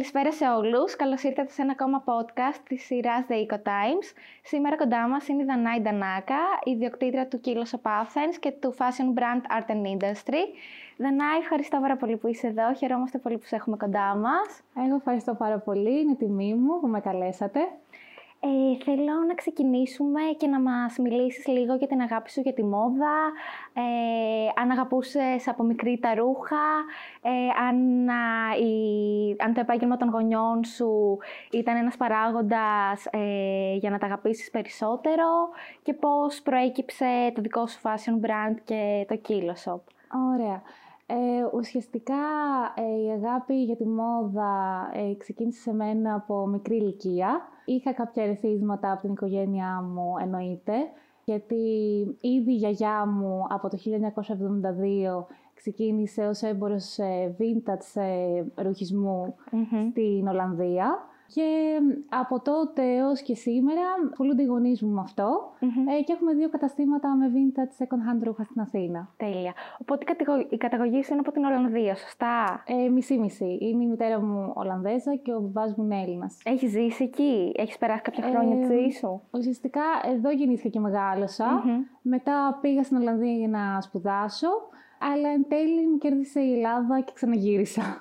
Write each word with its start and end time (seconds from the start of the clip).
Καλησπέρα 0.00 0.32
σε 0.32 0.48
όλους. 0.48 0.96
Καλώς 0.96 1.22
ήρθατε 1.22 1.50
σε 1.50 1.62
ένα 1.62 1.70
ακόμα 1.70 2.04
podcast 2.06 2.60
της 2.68 2.84
σειράς 2.84 3.24
The 3.28 3.32
Eco 3.32 3.54
Times. 3.54 4.06
Σήμερα 4.42 4.76
κοντά 4.76 5.08
μας 5.08 5.28
είναι 5.28 5.42
η 5.42 5.44
Δανάη 5.44 5.80
Ντανάκα, 5.80 6.38
ιδιοκτήτρια 6.64 7.28
του 7.28 7.40
Kilos 7.44 7.70
of 7.76 7.90
Athens 7.90 8.36
και 8.40 8.50
του 8.50 8.74
fashion 8.78 9.18
brand 9.18 9.42
Art 9.58 9.70
and 9.70 9.84
Industry. 9.94 10.42
Δανάη, 10.96 11.38
ευχαριστώ 11.38 11.78
πάρα 11.80 11.96
πολύ 11.96 12.16
που 12.16 12.26
είσαι 12.26 12.46
εδώ. 12.46 12.74
Χαιρόμαστε 12.74 13.18
πολύ 13.18 13.38
που 13.38 13.46
σε 13.46 13.56
έχουμε 13.56 13.76
κοντά 13.76 14.16
μας. 14.16 14.62
Εγώ 14.84 14.94
ευχαριστώ 14.94 15.34
πάρα 15.34 15.58
πολύ. 15.58 16.00
Είναι 16.00 16.14
τιμή 16.14 16.54
μου 16.54 16.80
που 16.80 16.86
με 16.86 17.00
καλέσατε. 17.00 17.60
Ε, 18.42 18.84
θέλω 18.84 19.24
να 19.28 19.34
ξεκινήσουμε 19.34 20.20
και 20.36 20.46
να 20.46 20.60
μας 20.60 20.98
μιλήσεις 20.98 21.46
λίγο 21.46 21.74
για 21.74 21.86
την 21.86 22.00
αγάπη 22.00 22.30
σου 22.30 22.40
για 22.40 22.52
τη 22.52 22.64
μόδα, 22.64 23.32
ε, 23.72 23.82
αν 24.60 24.70
αγαπούσες 24.70 25.48
από 25.48 25.62
μικρή 25.62 25.98
τα 25.98 26.14
ρούχα, 26.14 26.66
ε, 27.22 27.30
αν, 27.68 28.08
η, 28.66 29.36
αν 29.38 29.54
το 29.54 29.60
επάγγελμα 29.60 29.96
των 29.96 30.08
γονιών 30.08 30.64
σου 30.64 31.18
ήταν 31.50 31.76
ένας 31.76 31.96
παράγοντας 31.96 33.06
ε, 33.10 33.74
για 33.74 33.90
να 33.90 33.98
τα 33.98 34.06
αγαπήσεις 34.06 34.50
περισσότερο 34.50 35.48
και 35.82 35.94
πώς 35.94 36.42
προέκυψε 36.42 37.32
το 37.34 37.40
δικό 37.40 37.66
σου 37.66 37.80
fashion 37.82 38.26
brand 38.26 38.56
και 38.64 39.06
το 39.08 39.20
Kilo 39.28 39.70
Shop. 39.70 39.80
Ωραία. 40.34 40.62
Ε, 41.12 41.56
ουσιαστικά 41.56 42.14
ε, 42.74 43.02
η 43.02 43.10
αγάπη 43.10 43.64
για 43.64 43.76
τη 43.76 43.86
μόδα 43.86 44.52
ε, 44.92 45.14
ξεκίνησε 45.14 45.60
σε 45.60 45.72
μένα 45.72 46.14
από 46.14 46.46
μικρή 46.46 46.76
ηλικία. 46.76 47.40
Είχα 47.64 47.92
κάποια 47.92 48.22
ερεθίσματα 48.22 48.92
από 48.92 49.00
την 49.00 49.12
οικογένειά 49.12 49.82
μου, 49.82 50.14
εννοείται, 50.20 50.72
γιατί 51.24 51.54
ήδη 52.20 52.52
η 52.52 52.56
γιαγιά 52.56 53.06
μου 53.06 53.46
από 53.48 53.68
το 53.68 53.78
1972 55.20 55.24
ξεκίνησε 55.54 56.26
ως 56.26 56.42
έμπορος 56.42 56.98
vintage 57.38 58.02
ρουχισμού 58.54 59.34
στην 59.90 60.28
Ολλανδία. 60.28 60.98
Και 61.34 61.78
από 62.08 62.40
τότε 62.40 62.82
έως 62.82 63.22
και 63.22 63.34
σήμερα 63.34 63.80
ασχολούνται 64.10 64.42
οι 64.42 64.46
γονείς 64.46 64.82
μου 64.82 64.90
με 64.90 65.00
αυτο 65.00 65.52
ε, 65.60 66.02
και 66.02 66.12
έχουμε 66.12 66.34
δύο 66.34 66.48
καταστήματα 66.48 67.16
με 67.16 67.30
vintage 67.34 67.84
second 67.84 68.14
hand 68.14 68.22
ρούχα 68.22 68.44
στην 68.44 68.60
Αθήνα. 68.60 69.08
Τέλεια. 69.16 69.52
Οπότε 69.78 70.04
η 70.48 70.56
καταγωγή 70.56 71.02
σου 71.02 71.12
είναι 71.12 71.20
από 71.20 71.32
την 71.32 71.44
Ολλανδία, 71.44 71.94
σωστά; 71.94 72.62
Ε, 72.66 72.88
μισή-μισή. 72.88 73.58
Είναι 73.60 73.84
η 73.84 73.86
μητέρα 73.86 74.20
μου 74.20 74.52
Ολλανδέζα 74.54 75.14
και 75.16 75.32
ο 75.32 75.40
μπαμπάς 75.40 75.74
μου 75.74 75.84
είναι 75.84 76.00
Έλληνας. 76.00 76.38
Έχεις 76.44 76.70
ζήσει 76.70 77.04
εκεί, 77.04 77.52
έχεις 77.56 77.78
περάσει 77.78 78.02
κάποια 78.02 78.24
χρόνια 78.30 78.56
ε, 78.56 78.60
τη 78.60 78.66
ζωή 78.66 78.90
σου; 78.90 79.22
Ουσιαστικά 79.30 79.82
εδώ 80.14 80.30
γεννήθηκα 80.30 80.68
και 80.68 80.80
μεγαλωσα 80.80 81.62
Μετά 82.02 82.58
πήγα 82.60 82.82
στην 82.82 82.96
Ολλανδία 82.96 83.32
για 83.32 83.48
να 83.48 83.80
σπουδάσω. 83.80 84.48
Αλλά 85.12 85.28
εν 85.28 85.44
τέλει 85.48 85.86
μου 85.86 85.98
κέρδισε 85.98 86.40
η 86.40 86.52
Ελλάδα 86.52 87.00
και 87.00 87.12
ξαναγυρισα 87.14 87.96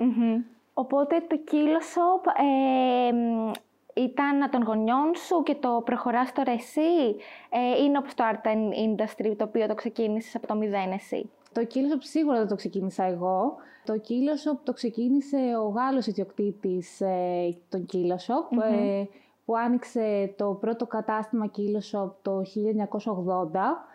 Οπότε 0.80 1.24
το 1.28 1.40
Kilo 1.52 1.82
Shop 1.94 2.32
ε, 2.38 4.02
ήταν 4.02 4.50
των 4.52 4.64
γονιών 4.64 5.16
σου 5.16 5.44
και 5.44 5.56
το 5.56 5.82
προχωράς 5.86 6.32
τώρα 6.34 6.52
εσύ; 6.52 7.16
Ε, 7.50 7.84
είναι 7.84 7.98
όπως 7.98 8.14
το 8.14 8.24
Art 8.32 8.48
Industry, 8.88 9.34
το 9.38 9.44
οποίο 9.44 9.68
το 9.68 9.76
ξεκίνησες 9.76 10.36
από 10.36 10.48
το 10.48 10.56
μηδέν 10.56 10.92
εσύ; 10.92 11.30
Το 11.54 11.62
Kilo 11.74 11.94
Shop 11.94 12.00
σίγουρα 12.00 12.38
δεν 12.38 12.48
το 12.48 12.56
ξεκίνησα 12.56 13.04
εγώ. 13.04 13.56
Το 13.86 13.94
Kilo 14.08 14.52
Shop 14.52 14.58
το 14.64 14.74
ξεκίνησε 14.74 15.38
ο 15.64 15.68
Γάλλος 15.68 16.06
ιδιοκτήτης 16.08 17.02
ε, 17.02 17.58
των 17.70 17.86
Kilo 17.94 18.16
Shop, 18.26 18.62
ε, 18.72 19.04
που 19.46 19.58
άνοιξε 19.58 20.34
το 20.38 20.58
πρώτο 20.60 20.86
κατάστημα 20.86 21.52
Kilo 21.58 21.82
Shop 21.92 22.12
το 22.22 22.42
1980 22.42 22.44
ε, 22.44 23.89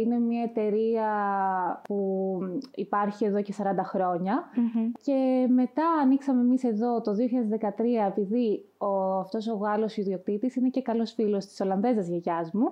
είναι 0.00 0.18
μια 0.18 0.42
εταιρεία 0.42 1.10
που 1.84 2.38
υπάρχει 2.74 3.24
εδώ 3.24 3.42
και 3.42 3.54
40 3.58 3.62
χρονια 3.84 4.44
και 5.02 5.46
μετά 5.48 5.84
ανοίξαμε 6.02 6.40
εμείς 6.40 6.64
εδώ 6.64 7.00
το 7.00 7.12
2013 7.60 7.70
επειδή 8.08 8.64
ο, 8.78 9.18
αυτός 9.18 9.48
ο 9.48 9.54
Γάλλος 9.54 9.96
ιδιοκτήτης 9.96 10.56
είναι 10.56 10.68
και 10.68 10.82
καλός 10.82 11.12
φίλος 11.12 11.46
της 11.46 11.60
Ολλανδέζας 11.60 12.08
γιαγιάς 12.08 12.52
μου. 12.52 12.66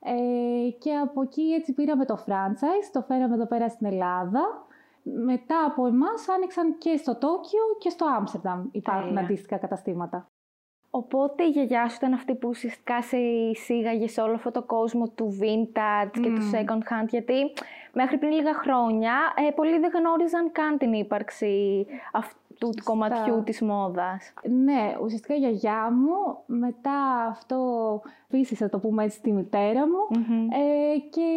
Ε, 0.00 0.70
και 0.70 0.94
από 0.94 1.22
εκεί 1.22 1.42
έτσι 1.42 1.72
πήραμε 1.72 2.04
το 2.04 2.24
franchise, 2.26 2.88
το 2.92 3.02
φέραμε 3.02 3.34
εδώ 3.34 3.46
πέρα 3.46 3.68
στην 3.68 3.86
Ελλάδα. 3.86 4.66
Μετά 5.02 5.64
από 5.66 5.86
εμάς 5.86 6.28
άνοιξαν 6.28 6.78
και 6.78 6.96
στο 6.96 7.16
Τόκιο 7.16 7.60
και 7.78 7.88
στο 7.88 8.06
Άμστερνταμ 8.16 8.68
υπάρχουν 8.72 9.18
αντίστοιχα 9.18 9.56
καταστήματα. 9.56 10.31
Οπότε 10.94 11.44
η 11.44 11.48
γιαγιά 11.48 11.88
σου 11.88 11.96
ήταν 11.98 12.12
αυτή 12.12 12.34
που 12.34 12.48
ουσιαστικά 12.48 13.02
σε 13.02 13.16
εισήγαγες 13.16 14.12
σε 14.12 14.20
όλο 14.20 14.34
αυτό 14.34 14.50
το 14.50 14.62
κόσμο 14.62 15.08
του 15.08 15.38
vintage 15.40 16.10
και 16.12 16.28
του 16.28 16.50
second 16.52 16.82
hand, 16.92 17.08
γιατί 17.08 17.34
μέχρι 17.92 18.18
πριν 18.18 18.32
λίγα 18.32 18.54
χρόνια 18.54 19.12
ε, 19.48 19.50
πολλοί 19.50 19.78
δεν 19.78 19.90
γνώριζαν 19.94 20.52
καν 20.52 20.78
την 20.78 20.92
ύπαρξη 20.92 21.86
αυτού 22.12 22.70
του 22.70 22.82
κομματιού 22.84 23.42
της 23.44 23.60
μόδας. 23.60 24.32
Ναι, 24.64 24.96
ουσιαστικά 25.02 25.34
η 25.34 25.38
γιαγιά 25.38 25.90
μου, 25.90 26.42
μετά 26.46 27.26
αυτό 27.30 28.00
φύσισε, 28.28 28.68
το 28.68 28.78
πούμε 28.78 29.04
έτσι, 29.04 29.20
τη 29.20 29.32
μητέρα 29.32 29.86
μου. 29.86 30.22
Ε, 30.50 30.98
και 30.98 31.30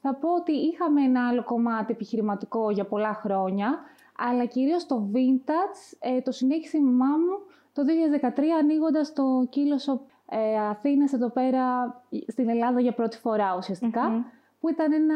θα 0.00 0.14
πω 0.14 0.34
ότι 0.34 0.52
είχαμε 0.52 1.02
ένα 1.02 1.28
άλλο 1.28 1.44
κομμάτι 1.44 1.92
επιχειρηματικό 1.92 2.70
για 2.70 2.84
πολλά 2.84 3.14
χρόνια, 3.14 3.78
αλλά 4.18 4.44
κυρίως 4.44 4.86
το 4.86 5.10
vintage 5.14 5.96
ε, 5.98 6.20
το 6.20 6.32
συνέχισε 6.32 6.76
η 6.76 6.80
μαμά 6.80 7.16
μου 7.16 7.38
το 7.72 7.82
2013 8.22 8.40
ανοίγοντας 8.60 9.12
το 9.12 9.22
Shop 9.86 9.98
ε, 10.26 10.58
Αθήνας 10.58 11.12
εδώ 11.12 11.28
πέρα 11.28 11.94
στην 12.26 12.48
Ελλάδα 12.48 12.80
για 12.80 12.92
πρώτη 12.92 13.16
φορά 13.16 13.58
που 14.60 14.68
ήταν 14.68 14.92
ένα 14.92 15.14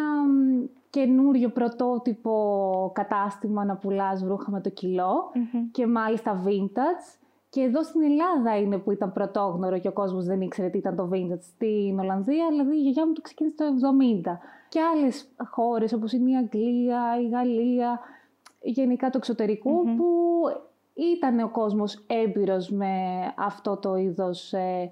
καινούριο 0.91 1.49
πρωτότυπο 1.49 2.91
κατάστημα 2.95 3.65
να 3.65 3.77
πουλάς 3.77 4.25
βρούχα 4.25 4.51
με 4.51 4.61
το 4.61 4.71
κιλο 4.71 5.31
και 5.71 5.87
μάλιστα 5.87 6.43
vintage. 6.47 7.19
Και 7.51 7.61
εδώ 7.61 7.83
στην 7.83 8.03
Ελλάδα 8.03 8.59
είναι 8.59 8.79
που 8.79 8.91
ήταν 8.91 9.13
πρωτόγνωρο 9.13 9.79
και 9.79 9.89
ο 9.89 9.93
κόσμος 9.93 10.25
δεν 10.25 10.41
ήξερε 10.41 10.69
τι 10.69 10.79
ήταν 10.79 10.97
το 10.97 11.11
vintage. 11.13 11.41
Στην 11.41 11.99
Ολλανδία, 11.99 12.47
δηλαδή 12.51 12.77
η 12.77 12.81
γιαγιά 12.81 13.07
μου 13.07 13.13
το 13.13 13.21
ξεκίνησε 13.21 13.57
το 13.57 13.65
70. 14.25 14.39
Και 14.69 14.81
άλλες 14.81 15.29
χώρες 15.51 15.93
όπως 15.93 16.13
είναι 16.13 16.31
η 16.31 16.37
Αγγλία, 16.37 17.21
η 17.21 17.29
Γαλλία, 17.29 18.01
γενικά 18.61 19.11
το 19.11 19.17
εξωτερικο 19.17 19.71
που 19.71 20.05
ήταν 20.95 21.39
ο 21.39 21.49
κόσμος 21.49 22.05
έμπειρος 22.07 22.71
με 22.71 22.93
αυτό 23.37 23.77
το 23.77 23.97
είδος 23.97 24.53
ε, 24.53 24.91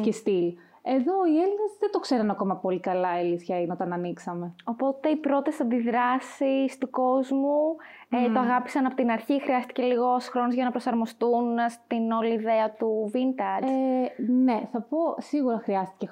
και 0.00 0.12
στυλ. 0.12 0.54
Εδώ 0.82 1.26
οι 1.26 1.36
Έλληνες 1.36 1.76
δεν 1.80 1.90
το 1.90 1.98
ξέραν 1.98 2.30
ακόμα 2.30 2.56
πολύ 2.56 2.80
καλά, 2.80 3.16
η 3.16 3.26
αλήθεια 3.26 3.60
είναι, 3.60 3.72
όταν 3.72 3.92
ανοίξαμε. 3.92 4.54
Οπότε 4.64 5.08
οι 5.08 5.16
πρώτες 5.16 5.60
αντιδράσεις 5.60 6.78
του 6.78 6.90
κόσμου 6.90 7.76
ε, 8.08 8.32
το 8.32 8.38
αγάπησαν 8.38 8.86
από 8.86 8.94
την 8.94 9.10
αρχή. 9.10 9.42
Χρειάστηκε 9.42 9.82
λίγος 9.82 10.28
χρόνος 10.28 10.54
για 10.54 10.64
να 10.64 10.70
προσαρμοστούν 10.70 11.58
στην 11.68 12.10
όλη 12.10 12.32
ιδέα 12.32 12.70
του 12.70 13.10
vintage. 13.14 13.66
Ε, 13.66 14.22
ναι, 14.32 14.68
θα 14.72 14.80
πω 14.80 14.98
σίγουρα 15.18 15.58
χρειάστηκε 15.58 16.06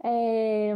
Ε, 0.00 0.74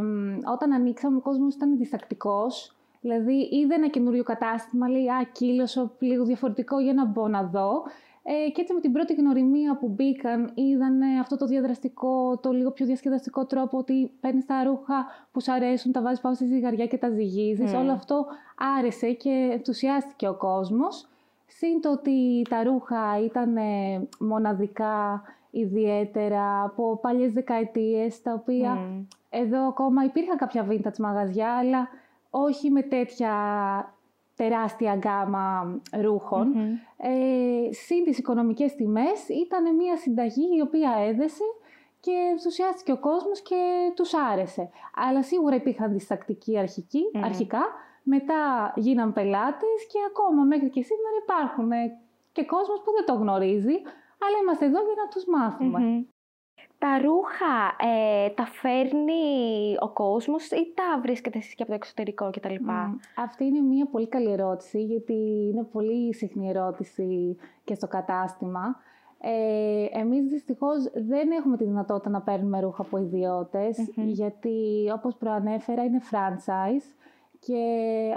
όταν 0.53 0.73
ανοίξαμε 0.73 1.17
ο 1.17 1.21
κόσμος 1.21 1.55
ήταν 1.55 1.77
διστακτικός. 1.77 2.75
Δηλαδή, 3.03 3.49
είδε 3.51 3.75
ένα 3.75 3.87
καινούριο 3.87 4.23
κατάστημα, 4.23 4.89
λέει 4.89 5.09
Α, 5.09 5.27
κύλωσο 5.31 5.91
λίγο 5.99 6.23
διαφορετικό 6.23 6.79
για 6.79 6.93
να 6.93 7.05
μπω 7.05 7.27
να 7.27 7.43
δω. 7.43 7.83
Ε, 8.23 8.49
και 8.49 8.61
έτσι 8.61 8.73
με 8.73 8.79
την 8.79 8.91
πρώτη 8.91 9.13
γνωριμία 9.13 9.77
που 9.77 9.87
μπήκαν, 9.87 10.51
είδαν 10.53 11.01
αυτό 11.19 11.37
το 11.37 11.45
διαδραστικό, 11.45 12.37
το 12.37 12.51
λίγο 12.51 12.71
πιο 12.71 12.85
διασκεδαστικό 12.85 13.45
τρόπο 13.45 13.77
ότι 13.77 14.11
παίρνεις 14.19 14.45
τα 14.45 14.63
ρούχα 14.63 15.05
που 15.31 15.41
σου 15.41 15.51
αρέσουν, 15.51 15.91
τα 15.91 16.01
βάζεις 16.01 16.21
πάνω 16.21 16.35
στη 16.35 16.45
ζυγαριά 16.45 16.87
και 16.87 16.97
τα 16.97 17.09
ζυγίζεις. 17.09 17.71
Mm. 17.73 17.77
Όλο 17.79 17.91
αυτό 17.91 18.25
άρεσε 18.77 19.11
και 19.11 19.49
ενθουσιάστηκε 19.51 20.27
ο 20.27 20.33
κόσμος. 20.33 21.07
Συν 21.47 21.81
το 21.81 21.91
ότι 21.91 22.41
τα 22.49 22.63
ρούχα 22.63 23.23
ήταν 23.25 23.57
μοναδικά, 24.19 25.21
ιδιαίτερα, 25.51 26.63
από 26.63 26.99
παλιές 27.01 27.31
δεκαετίες, 27.31 28.21
τα 28.21 28.33
οποία 28.33 28.77
εδώ 29.29 29.67
ακόμα 29.67 30.03
υπήρχαν 30.03 30.37
κάποια 30.37 30.67
vintage 30.69 30.97
μαγαζιά, 30.97 31.53
αλλά 31.53 31.87
όχι 32.35 32.69
με 32.69 32.81
τέτοια 32.81 33.33
τεράστια 34.35 34.95
γκάμα 34.95 35.79
ρουχων 36.01 36.53
Ε, 36.97 37.73
συν 37.73 38.03
τις 38.03 38.17
οικονομικές 38.17 38.75
τιμές 38.75 39.27
ήταν 39.29 39.75
μια 39.75 39.97
συνταγή 39.97 40.47
η 40.57 40.61
οποία 40.61 40.91
έδεσε 41.07 41.43
και 41.99 42.11
ενθουσιάστηκε 42.31 42.91
ο 42.91 42.99
κόσμος 42.99 43.41
και 43.41 43.91
τους 43.95 44.13
άρεσε. 44.13 44.69
Αλλά 44.95 45.23
σίγουρα 45.23 45.55
υπήρχαν 45.55 45.91
διστακτικοί 45.91 46.57
αρχικά, 47.23 47.63
μετά 48.03 48.73
γίναν 48.75 49.13
πελάτες 49.13 49.79
και 49.91 49.99
ακόμα 50.07 50.43
μέχρι 50.43 50.69
και 50.69 50.81
σήμερα 50.81 51.15
υπάρχουν. 51.23 51.69
Και 52.31 52.45
κόσμος 52.45 52.81
που 52.83 52.91
δεν 52.91 53.05
το 53.05 53.13
γνωρίζει, 53.13 53.75
αλλά 54.23 54.37
είμαστε 54.41 54.65
εδώ 54.65 54.79
για 54.79 54.95
να 55.03 55.07
τους 55.07 55.25
μαθουμε 55.25 56.05
τα 56.83 56.97
ρούχα 56.97 57.75
ε, 57.79 58.29
τα 58.29 58.45
φέρνει 58.45 59.75
ο 59.79 59.89
κόσμος 59.89 60.51
ή 60.51 60.73
τα 60.73 60.99
βρίσκετε 61.01 61.37
εσείς 61.37 61.55
και 61.55 61.61
από 61.61 61.71
το 61.71 61.77
εξωτερικό 61.77 62.29
κτλ. 62.29 62.53
Mm. 62.53 62.95
Αυτή 63.15 63.45
είναι 63.45 63.59
μια 63.59 63.85
πολύ 63.85 64.07
καλή 64.07 64.31
ερώτηση, 64.31 64.83
γιατί 64.83 65.13
είναι 65.51 65.63
πολύ 65.63 66.13
συχνή 66.13 66.49
ερώτηση 66.49 67.37
και 67.63 67.73
στο 67.73 67.87
κατάστημα. 67.87 68.75
Ε, 69.19 69.85
εμείς 69.99 70.25
δυστυχώς 70.25 70.91
δεν 70.93 71.31
έχουμε 71.31 71.57
τη 71.57 71.63
δυνατότητα 71.63 72.09
να 72.09 72.21
παίρνουμε 72.21 72.59
ρούχα 72.59 72.81
από 72.81 72.97
γιατί 73.95 74.89
όπως 74.93 75.15
προανέφερα 75.15 75.83
είναι 75.83 76.01
franchise 76.11 76.95
και 77.39 77.63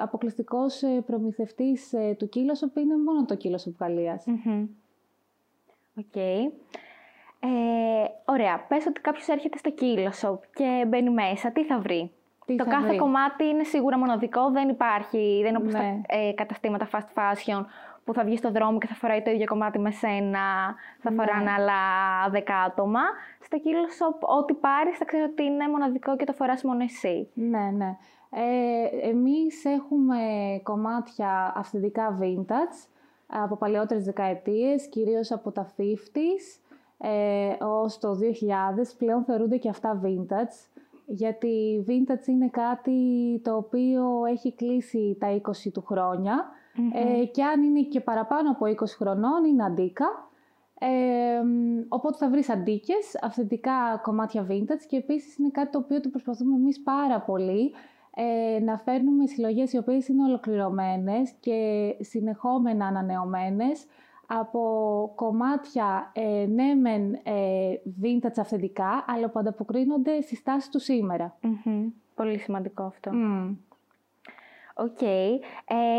αποκλειστικός 0.00 0.82
ε, 0.82 1.02
προμηθευτής 1.06 1.92
ε, 1.92 2.14
του 2.18 2.28
Kilo 2.28 2.52
Shop 2.52 2.76
είναι 2.76 2.96
μόνο 2.96 3.24
το 3.24 3.34
Kilo 3.34 3.54
Shop 3.54 3.74
Γαλλίας. 3.80 4.24
Οκ. 5.98 6.16
Ε, 7.40 7.48
ωραία. 8.24 8.64
Πες 8.68 8.86
ότι 8.86 9.00
κάποιος 9.00 9.28
έρχεται 9.28 9.58
στο 9.58 9.70
Kilo 9.70 10.06
Shop 10.06 10.42
και 10.54 10.84
μπαίνει 10.88 11.10
μέσα. 11.10 11.50
Τι 11.50 11.64
θα 11.64 11.78
βρει; 11.78 12.10
Τι 12.46 12.56
το 12.56 12.64
θα 12.64 12.70
κάθε 12.70 12.86
βρει; 12.86 12.96
κομμάτι 12.96 13.44
είναι 13.44 13.64
σίγουρα 13.64 13.98
μοναδικό, 13.98 14.50
δεν 14.50 14.68
υπάρχει, 14.68 15.38
δεν 15.42 15.48
είναι 15.48 15.58
όπως 15.58 15.72
Ναι. 15.72 15.78
τα 16.08 16.16
ε, 16.16 16.32
καταστήματα 16.32 16.88
fast 16.92 17.18
fashion 17.20 17.64
που 18.04 18.12
θα 18.14 18.24
βγει 18.24 18.36
στο 18.36 18.50
δρόμο 18.50 18.78
και 18.78 18.86
θα 18.86 18.94
φοράει 18.94 19.22
το 19.22 19.30
ίδιο 19.30 19.46
κομμάτι 19.46 19.78
με 19.78 19.90
σένα, 19.90 20.74
θα 21.00 21.10
Ναι. 21.10 21.16
φοράνε 21.16 21.50
άλλα 21.50 21.72
δέκα 22.30 22.56
άτομα. 22.56 23.00
Στο 23.40 23.58
Kilo 23.64 23.86
Shop, 23.98 24.28
ό,τι 24.38 24.54
πάρεις 24.54 24.96
θα 24.98 25.04
ξέρω 25.04 25.24
ότι 25.30 25.42
είναι 25.42 25.68
μοναδικό 25.68 26.16
και 26.16 26.24
το 26.24 26.32
φοράς 26.32 26.62
μόνο 26.62 26.82
εσύ. 26.84 27.28
Ναι, 27.34 27.70
ναι. 27.76 27.96
Ε, 28.30 29.08
εμείς 29.08 29.64
έχουμε 29.64 30.16
κομμάτια 30.62 31.52
αυθεντικά 31.56 32.18
vintage 32.20 32.88
από 33.26 33.56
παλαιότερες 33.56 34.04
δεκαετίες, 34.04 34.88
κυρίως 34.88 35.32
από 35.32 35.50
τα 35.52 35.66
50s 35.76 36.60
ε, 36.98 37.64
ως 37.64 37.98
το 37.98 38.08
2000. 38.12 38.94
Πλέον 38.98 39.24
θεωρούνται 39.24 39.56
και 39.56 39.68
αυτά 39.68 40.00
vintage, 40.04 40.80
γιατί 41.06 41.84
vintage 41.88 42.26
είναι 42.26 42.48
κάτι 42.48 43.00
το 43.44 43.56
οποίο 43.56 44.24
έχει 44.24 44.54
κλείσει 44.54 45.16
τα 45.20 45.40
20 45.66 45.70
του 45.72 45.82
χρόνια 45.86 46.44
ε, 46.92 47.24
και 47.24 47.44
αν 47.44 47.62
είναι 47.62 47.82
και 47.82 48.00
παραπάνω 48.00 48.50
από 48.50 48.66
20 48.66 48.74
χρονών 48.86 49.44
είναι 49.44 49.64
αντίκα. 49.64 50.06
Ε, 50.78 51.42
μ, 51.44 51.78
οπότε 51.88 52.16
θα 52.16 52.28
βρεις 52.30 52.50
αντίκες, 52.50 53.18
αυθεντικά 53.22 54.00
κομμάτια 54.02 54.46
vintage 54.50 54.84
και 54.88 54.96
επίσης 54.96 55.36
είναι 55.38 55.50
κάτι 55.50 55.70
το 55.70 55.78
οποίο 55.78 56.00
το 56.00 56.08
προσπαθούμε 56.08 56.54
εμείς 56.54 56.82
πάρα 56.82 57.20
πολύ 57.20 57.72
ε, 58.14 58.60
να 58.60 58.78
φέρνουμε 58.78 59.26
συλλογές 59.26 59.72
οι 59.72 59.78
οποίες 59.78 60.08
είναι 60.08 60.22
ολοκληρωμένες 60.22 61.30
και 61.40 61.90
συνεχόμενα 62.00 62.86
ανανεωμένες 62.86 63.86
από 64.26 65.12
κομμάτια 65.14 66.12
ε, 66.14 66.46
ναι 66.48 66.74
μεν 66.74 67.12
ε, 67.12 67.74
vintage 68.02 68.38
αυθεντικά 68.38 69.04
αλλά 69.06 69.28
που 69.28 69.38
ανταποκρίνονται 69.38 70.20
στις 70.20 70.42
τάσεις 70.42 70.70
του 70.70 70.80
σήμερα. 70.80 71.36
Μμμ. 71.40 71.88
Πολύ 72.14 72.38
σημαντικό 72.38 72.82
αυτό. 72.82 73.12
Μμ. 73.12 73.54
Οκ. 74.74 75.02
Ε, 75.02 75.36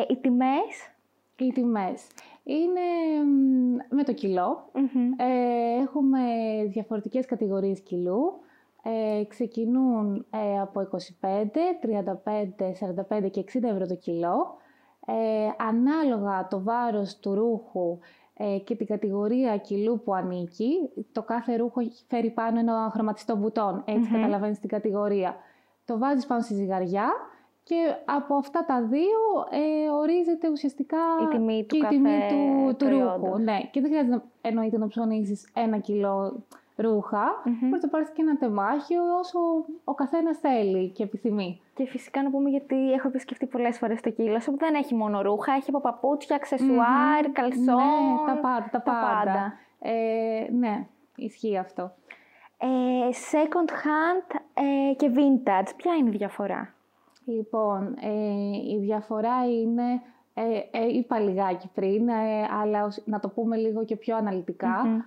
οι 0.10 0.18
τιμές; 0.22 0.94
Οι 1.38 1.52
τιμές 1.52 2.08
είναι 2.44 2.80
μ, 3.26 3.96
με 3.96 4.04
το 4.04 4.14
κιλό. 4.14 4.70
Μμμ. 4.74 5.12
Ε, 5.18 5.82
έχουμε 5.82 6.20
διαφορετικές 6.68 7.26
κατηγορίες 7.26 7.80
κιλού. 7.80 8.40
Ε, 8.84 9.24
ξεκινούν 9.24 10.26
ε, 10.30 10.60
από 10.60 10.82
25, 10.82 11.28
35, 11.82 13.26
45 13.26 13.30
και 13.32 13.44
60 13.54 13.64
ευρώ 13.64 13.88
το 13.88 13.96
κιλό. 13.96 14.58
Ε, 15.10 15.50
ανάλογα 15.68 16.48
το 16.48 16.64
βάρος 16.64 17.18
του 17.20 17.34
ρούχου 17.36 17.98
ε, 18.34 18.58
και 18.58 18.76
την 18.76 18.86
κατηγορία 18.88 19.58
κιλού 19.58 20.02
που 20.04 20.14
ανήκει, 20.14 20.90
το 21.12 21.24
κάθε 21.24 21.56
ρούχο 21.56 21.80
έχει 21.80 22.04
φέρει 22.08 22.30
πάνω 22.30 22.60
ένα 22.60 22.90
χρωματιστό 22.94 23.36
μπουτόν, 23.36 23.82
έτσι 23.86 24.10
Μμμ. 24.10 24.16
καταλαβαίνεις 24.22 24.60
την 24.60 24.70
κατηγορία. 24.70 25.36
Το 25.86 25.98
βάζεις 25.98 26.26
πάνω 26.26 26.42
στη 26.42 26.54
ζυγαριά 26.54 27.10
και 27.64 27.76
από 28.06 28.36
αυτά 28.36 28.66
τα 28.66 28.82
δύο 28.82 29.20
ε, 29.50 29.90
ορίζεται 29.90 30.50
ουσιαστικά 30.50 30.98
Η 31.24 31.28
τιμή 31.28 31.66
του 31.66 31.68
και 31.68 31.78
η 31.78 31.80
κάθε 31.82 31.96
τιμή 31.96 32.20
του, 32.30 32.76
του 32.78 32.86
προϊόντος. 32.86 33.16
ρούχου. 33.22 33.38
Ναι. 33.42 33.58
Και 33.72 33.82
δεν 33.82 33.90
χρειάζεται 33.90 34.16
να, 34.16 34.24
εννοείται 34.42 34.78
να 34.78 34.88
ψωνίσεις 34.88 35.50
ένα 35.54 35.78
κιλό 35.78 36.44
ρούχα. 36.78 37.42
Μμμ. 37.46 37.68
Μπορείς 37.70 37.84
να 37.84 37.90
πάρεις 37.90 38.10
και 38.10 38.22
ένα 38.22 38.38
τεμάχιο 38.38 39.02
όσο 39.20 39.40
ο 39.84 39.94
καθένας 39.94 40.38
θέλει 40.38 40.90
και 40.90 41.04
επιθυμεί. 41.04 41.62
Και 41.74 41.86
φυσικά 41.86 42.24
να 42.24 42.30
πούμε 42.30 42.50
γιατί 42.50 42.92
έχω 42.92 43.08
επισκεφτεί 43.08 43.46
πολλές 43.46 43.78
φορές 43.78 44.02
το 44.02 44.14
Kilo 44.18 44.36
Shop. 44.38 44.54
Δεν 44.58 44.74
έχει 44.76 44.96
μόνο 44.96 45.22
ρούχα, 45.22 45.54
έχει 45.54 45.70
από 45.70 45.82
παπούτσια, 45.82 46.36
αξεσουάρ, 46.36 47.24
Μμμ. 47.26 47.32
καλσόν. 47.32 47.64
Ναι, 47.76 48.26
τα 48.26 48.38
πάντα. 48.42 48.70
Τα 48.72 48.82
τα 48.82 48.92
πάντα. 48.92 49.08
πάντα. 49.18 49.54
Ε, 49.80 50.48
ναι, 50.52 50.88
ισχύει 51.16 51.58
αυτό. 51.58 51.92
Ε, 52.60 52.68
second 53.32 53.70
hand 53.70 54.40
ε, 54.90 54.94
και 54.94 55.12
vintage. 55.16 55.72
Ποια 55.76 55.94
είναι 55.96 56.10
η 56.10 56.18
διαφορά; 56.18 56.74
Λοιπόν, 57.26 57.96
ε, 58.02 58.74
η 58.76 58.78
διαφορά 58.82 59.36
είναι, 59.62 60.02
ε, 60.34 60.44
ε, 60.72 60.88
είπα 60.88 61.20
λιγάκι 61.20 61.70
πριν, 61.74 62.08
ε, 62.10 62.48
αλλά 62.62 62.84
ως- 62.84 63.02
να 63.06 63.20
το 63.20 63.30
πούμε 63.30 63.56
λίγο 63.58 63.86
και 63.86 63.96
πιο 63.96 64.16
αναλυτικά. 64.16 64.82
Μμμ. 64.86 65.00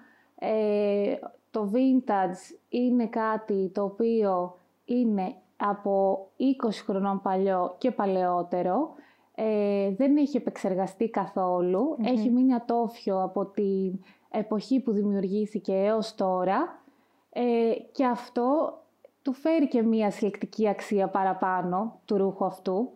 Ε, 1.51 1.59
το 1.59 1.71
vintage 1.75 2.57
είναι 2.69 3.07
κάτι 3.07 3.71
το 3.75 3.83
οποίο 3.83 4.59
είναι 4.85 5.35
από 5.57 6.27
20 6.39 6.71
χρονών 6.85 7.21
παλιό 7.23 7.75
και 7.79 7.91
παλαιότερο. 7.91 8.95
Ε, 9.35 9.91
δεν 9.91 10.17
έχει 10.17 10.37
επεξεργαστεί 10.37 11.09
καθόλου. 11.09 11.97
Έχει 12.03 12.31
μείνει 12.31 12.55
ατόφιο 12.55 13.23
από 13.23 13.47
την 13.47 14.01
εποχή 14.31 14.81
που 14.81 14.93
δημιουργήθηκε 14.93 15.75
έως 15.75 16.15
τώρα. 16.15 16.83
Ε, 17.31 17.73
και 17.93 18.05
αυτό 18.05 18.79
του 19.23 19.33
φέρει 19.33 19.69
και 19.69 19.83
μία 19.83 20.11
συλλεκτική 20.11 20.69
αξία 20.69 21.09
παραπάνω 21.09 22.01
του 22.05 22.17
ρούχου 22.17 22.45
αυτού. 22.45 22.91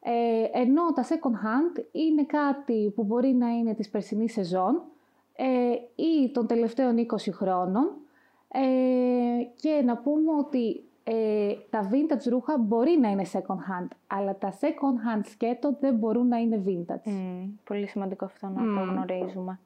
Ε, 0.00 0.60
ενώ 0.60 0.92
τα 0.92 1.04
second 1.04 1.34
hand 1.46 1.84
είναι 1.92 2.24
κάτι 2.24 2.92
που 2.94 3.04
μπορεί 3.04 3.32
να 3.32 3.48
είναι 3.48 3.74
της 3.74 3.90
περσινής 3.90 4.32
σεζόν 4.32 4.82
ε, 5.42 6.02
ή 6.02 6.30
των 6.30 6.46
τελευταίων 6.46 6.96
20 6.98 7.32
χρόνων 7.32 7.90
ε, 8.48 8.60
και 9.60 9.82
να 9.84 9.96
πούμε 9.96 10.32
ότι 10.38 10.84
ε, 11.04 11.54
τα 11.70 11.90
vintage 11.92 12.28
ρούχα 12.28 12.58
μπορεί 12.58 12.98
να 13.00 13.08
είναι 13.08 13.24
second 13.32 13.38
hand, 13.70 13.88
αλλά 14.06 14.36
τα 14.36 14.52
second 14.60 15.18
hand 15.18 15.20
σκέτο 15.24 15.76
δεν 15.80 15.94
μπορούν 15.94 16.28
να 16.28 16.36
είναι 16.36 16.62
vintage. 16.66 17.02
Μμ, 17.04 17.44
πολύ 17.64 17.86
σημαντικό 17.86 18.24
αυτό 18.24 18.46
να 18.46 18.62
Μμ. 18.62 18.74
το 18.74 18.80
γνωρίζουμε. 18.80 19.58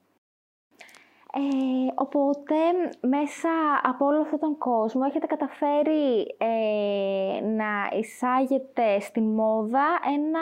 Ε, 1.37 1.93
οπότε, 1.95 2.55
μέσα 3.01 3.49
από 3.83 4.07
όλο 4.07 4.21
αυτόν 4.21 4.39
τον 4.39 4.59
κόσμο 4.59 5.03
έχετε 5.09 5.27
καταφέρει 5.27 6.37
ε, 6.39 7.41
να 7.47 7.99
εισάγετε 7.99 9.01
στη 9.01 9.21
μόδα 9.21 9.87
ένα 10.15 10.41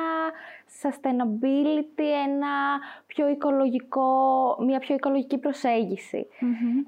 sustainability, 0.82 2.04
ένα 2.26 2.78
πιο 3.06 3.28
οικολογικό, 3.28 4.06
μια 4.60 4.78
πιο 4.78 4.94
οικολογική 4.94 5.38
προσέγγιση. 5.38 6.26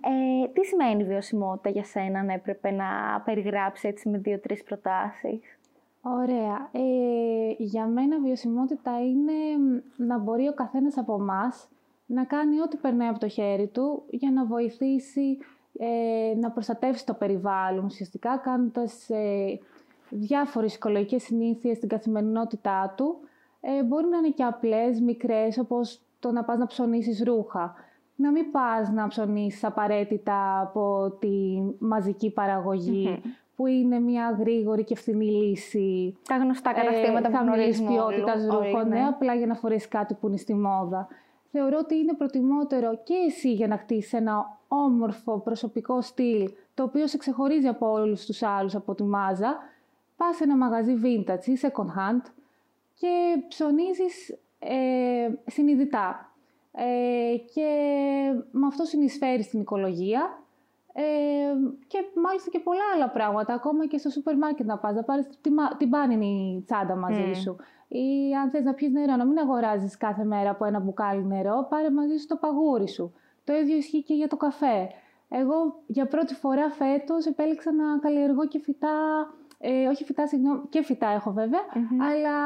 Ε, 0.01 0.49
τι 0.49 0.65
σημαίνει 0.65 1.05
βιωσιμότητα 1.05 1.71
για 1.71 1.85
σένα, 1.85 2.19
αν 2.19 2.29
έπρεπε 2.29 2.71
να 2.71 3.21
περιγράψει 3.25 3.89
έτσι 3.89 4.09
με 4.09 4.19
δύο-τρεις 4.19 4.63
προτάσεις; 4.63 5.59
Ωραία. 6.07 6.69
Ε, 6.73 7.55
για 7.59 7.87
μένα 7.87 8.21
βιωσιμότητα 8.21 9.01
είναι 9.01 9.33
μ, 9.59 9.79
να 9.97 10.19
μπορεί 10.19 10.49
ο 10.49 10.55
καθένας 10.55 10.99
από 10.99 11.15
εμάς 11.15 11.69
να 12.07 12.25
κάνει 12.25 12.61
ό,τι 12.61 12.77
περνάει 12.77 13.09
από 13.09 13.19
το 13.19 13.29
χέρι 13.29 13.67
του 13.67 14.03
για 14.11 14.31
να 14.31 14.45
βοηθήσει 14.45 15.39
ε, 15.79 16.35
να 16.37 16.51
προστατεύσει 16.51 17.07
το 17.07 17.15
περιβάλλον 17.15 17.85
ουσιαστικά 17.85 18.37
κάνοντας 18.37 19.11
ε, 19.11 19.59
διάφορες 20.11 20.75
οικολογικές 20.75 21.23
συνήθειες 21.23 21.77
στην 21.77 21.89
καθημερινότητά 21.89 22.95
του. 22.97 23.19
Ε, 23.67 23.83
μπορεί 23.83 24.07
να 24.07 24.17
είναι 24.17 24.31
και 24.31 24.43
απλές, 24.43 25.01
μικρές, 25.01 25.59
όπως 25.59 26.01
το 26.19 26.33
να 26.33 26.45
πας 26.45 26.59
να 26.59 26.67
ψωνίσεις 26.67 27.23
ρούχα. 27.23 27.75
Να 28.17 28.31
μην 28.31 28.51
πας 28.51 28.91
να 28.91 29.09
ψωνίσεις 29.09 29.65
απαραίτητα 29.65 30.61
από 30.61 31.17
τη 31.19 31.63
μαζική 31.79 32.31
παραγωγή, 32.31 33.23
που 33.57 33.67
είναι 33.67 33.99
μια 33.99 34.37
γρήγορη 34.39 34.85
και 34.85 34.97
φθηνή 34.97 35.31
λύση 35.31 36.17
Τα 36.29 36.37
γνωστά 36.37 36.73
καταστήματα 36.73 37.29
που 37.29 37.37
χαμηλής 37.37 37.57
γνωρίζουμε 37.57 37.89
ποιότητας 37.89 38.43
όλοι, 38.43 38.67
ρούχων, 38.67 38.81
όλοι, 38.81 38.89
ναι, 38.89 38.99
ναι. 38.99 39.07
απλά 39.07 39.35
για 39.35 39.47
να 39.47 39.55
φορέσει 39.55 39.89
κάτι 39.89 40.15
που 40.15 40.29
είναι 40.29 40.37
στη 40.37 40.55
μόδα. 40.55 41.09
Θεωρώ 41.51 41.79
ότι 41.79 41.97
είναι 41.97 42.15
προτιμότερο 42.15 43.01
και 43.05 43.15
εσύ 43.27 43.53
για 43.53 43.67
να 43.67 43.77
χτίσεις 43.77 44.13
ένα 44.13 44.59
όμορφο 44.69 45.39
προσωπικό 45.39 46.01
στυλ, 46.01 46.51
το 46.75 46.83
οποίο 46.83 47.07
σε 47.07 47.17
ξεχωρίζει 47.17 47.67
από 47.67 47.93
όλους 47.93 48.25
τους 48.25 48.43
άλλους 48.43 48.75
από 48.75 48.95
τη 48.95 49.03
μάζα, 49.03 49.59
πας 50.17 50.37
σε 50.37 50.45
ένα 50.45 50.57
μαγαζί 50.57 50.95
vintage 51.05 51.45
ή 51.47 51.59
second 51.61 51.99
hand 51.99 52.31
και 52.95 53.43
ψωνίζεις 53.49 54.31
ε, 54.59 55.29
συνειδητά. 55.47 56.29
Ε, 56.73 57.37
και 57.55 57.69
με 58.51 58.67
αυτό 58.67 58.85
συνεισφέρεις 58.85 59.45
στην 59.47 59.61
οικολογία 59.61 60.43
ε, 60.93 61.03
και 61.87 61.99
μάλιστα 62.23 62.51
και 62.51 62.59
πολλά 62.59 62.83
άλλα 62.95 63.11
πράγματα. 63.11 63.55
Ακόμα 63.55 63.87
και 63.87 63.99
στο 63.99 64.11
σούπερ 64.11 64.37
μάρκετ 64.37 64.67
να 64.67 64.79
πας, 64.79 64.95
να 64.95 65.03
πάρεις 65.03 65.29
την, 65.41 65.53
μα- 65.57 65.77
την 65.77 65.91
πάνινη 65.91 66.63
τσάντα 66.67 66.97
μαζί 66.97 67.21
Μμ. 67.21 67.33
σου. 67.35 67.57
Ή 67.89 68.35
αν 68.43 68.51
θες 68.51 68.65
να 68.65 68.75
πιεις 68.75 68.93
νερό, 68.93 69.17
να 69.17 69.25
μην 69.27 69.39
αγοράζεις 69.39 69.97
κάθε 69.97 70.25
μέρα 70.25 70.51
από 70.51 70.65
ένα 70.65 70.81
μπουκάλι 70.81 71.25
νερό, 71.25 71.67
πάρε 71.71 71.91
μαζί 71.91 72.17
σου 72.17 72.27
το 72.27 72.37
παγούρι 72.37 72.89
σου. 72.89 73.13
Το 73.45 73.53
ίδιο 73.55 73.77
ισχύει 73.77 74.03
και 74.03 74.15
για 74.15 74.29
το 74.29 74.37
καφέ. 74.37 74.89
Εγώ 75.29 75.83
για 75.87 76.07
πρώτη 76.07 76.35
φορά 76.35 76.71
φέτος 76.71 77.27
επέλεξα 77.27 77.73
να 77.73 77.99
καλλιεργώ 77.99 78.47
και 78.47 78.59
φυτά, 78.59 79.29
ε, 79.59 79.87
όχι 79.87 80.05
φυτά, 80.05 80.27
συγγνώμη, 80.27 80.61
και 80.69 80.83
φυτά 80.83 81.09
έχω 81.09 81.31
βέβαια, 81.33 81.61
Μμμ. 81.75 82.03
αλλά 82.03 82.39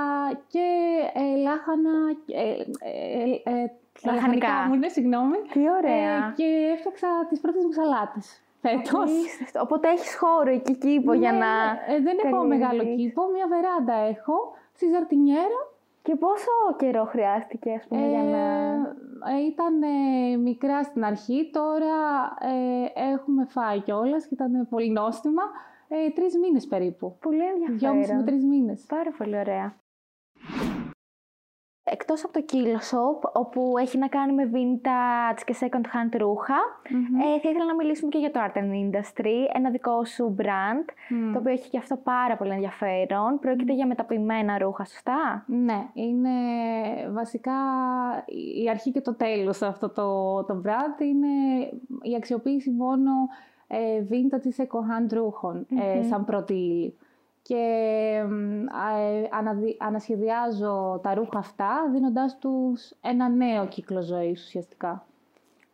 και 0.48 0.66
ε, 1.14 1.36
λάχανα, 1.42 1.90
ε, 2.26 2.50
ε, 2.50 3.52
ε, 3.52 3.62
ε, 3.62 3.66
τα 4.02 4.12
Λαχανικά. 4.12 4.46
λαχανικά 4.46 4.68
μου 4.68 4.74
είναι, 4.74 4.88
συγγνώμη. 4.88 5.36
Τι 5.52 5.60
ωραία. 5.78 6.16
Ε, 6.16 6.32
και 6.36 6.44
έφτιαξα 6.74 7.08
τις 7.28 7.40
πρώτες 7.40 7.64
μου 7.64 7.72
σαλάτες 7.72 8.42
φέτος. 8.60 9.00
Απίστευτο. 9.02 9.60
Οπότε 9.60 9.88
έχεις 9.88 10.16
χώρο 10.16 10.50
εκεί 10.50 10.76
κήπο 10.76 11.12
για 11.12 11.32
Ναι, 11.32 11.38
να... 11.38 11.46
ναι. 11.64 11.94
Ε, 11.94 12.00
δεν 12.00 12.16
έχω 12.24 12.36
καλλιεργείς. 12.36 12.58
μεγάλο 12.58 12.96
κήπο, 12.96 13.22
μια 13.34 13.46
βεράντα 13.48 13.94
έχω, 14.14 14.36
στη 14.74 14.86
ζαρτινιέρα. 14.92 15.60
Και 16.02 16.14
πόσο 16.16 16.50
καιρό 16.76 17.04
χρειάστηκε, 17.04 17.70
ας 17.78 17.84
πούμε, 17.88 18.06
για 18.08 18.22
να... 18.22 18.38
Ε, 19.32 19.44
ήταν 19.46 19.82
ε, 19.82 20.36
μικρά 20.36 20.82
στην 20.82 21.04
αρχή, 21.04 21.50
τώρα 21.52 21.96
ε, 22.52 23.02
έχουμε 23.12 23.44
φάει 23.44 23.80
κιόλας 23.80 24.22
και 24.26 24.34
ήταν 24.34 24.66
πολύ 24.70 24.90
νόστιμα. 24.90 25.42
Ε, 25.88 26.10
τρεις 26.10 26.38
μήνες 26.38 26.66
περίπου. 26.66 27.18
Πολύ 27.20 27.44
ενδιαφέρον. 27.46 27.78
Δυόμιση 27.78 28.14
με 28.14 28.22
τρεις 28.22 28.44
μήνες. 28.44 28.84
Πάρα 28.88 29.10
πολύ 29.18 29.38
ωραία. 29.38 29.76
Εκτός 31.90 32.24
από 32.24 32.32
το 32.32 32.44
Kilo 32.52 32.78
Shop, 32.90 33.30
όπου 33.32 33.74
έχει 33.78 33.98
να 33.98 34.08
κάνει 34.08 34.32
με 34.32 34.50
vintage 34.52 35.40
και 35.44 35.56
second 35.60 35.84
hand 35.84 36.18
ρουχα 36.18 36.58
ε, 37.22 37.40
θα 37.40 37.48
ήθελα 37.48 37.64
να 37.64 37.74
μιλήσουμε 37.74 38.10
και 38.10 38.18
για 38.18 38.30
το 38.30 38.40
Art 38.42 38.58
and 38.58 38.70
Industry, 38.72 39.34
ένα 39.52 39.70
δικό 39.70 40.04
σου 40.04 40.34
brand, 40.38 40.84
το 41.32 41.38
οποίο 41.38 41.52
έχει 41.52 41.70
και 41.70 41.78
αυτό 41.78 41.96
πάρα 41.96 42.36
πολύ 42.36 42.50
ενδιαφέρον. 42.50 43.38
Πρόκειται 43.40 43.72
για 43.72 43.86
μεταποιημένα 43.86 44.58
ρούχα, 44.58 44.84
σωστά; 44.84 45.44
Ναι, 45.46 45.88
είναι 45.92 46.30
βασικά 47.10 47.52
η 48.64 48.70
αρχή 48.70 48.90
και 48.90 49.00
το 49.00 49.14
τέλος 49.14 49.62
αυτό 49.62 49.88
το, 49.88 50.44
το 50.44 50.62
brand, 50.64 51.00
είναι 51.00 51.28
η 52.02 52.14
αξιοποίηση 52.16 52.70
μόνο 52.70 53.10
ε, 53.68 54.02
vintage 54.10 54.44
ή 54.44 54.54
second 54.56 54.62
hand 54.62 55.12
ρουχων 55.12 55.66
ε, 55.80 56.02
σαν 56.02 56.24
πρώτη 56.24 56.54
ύλη. 56.54 56.96
Και 57.42 57.54
ε, 58.96 59.74
ανασχεδιάζω 59.78 61.00
τα 61.02 61.14
ρούχα 61.14 61.38
αυτά 61.38 61.90
δίνοντάς 61.92 62.38
τους 62.38 62.92
ένα 63.00 63.28
νέο 63.28 63.66
κύκλο 63.66 64.02
ζωής 64.02 64.44
ουσιαστικά 64.44 65.07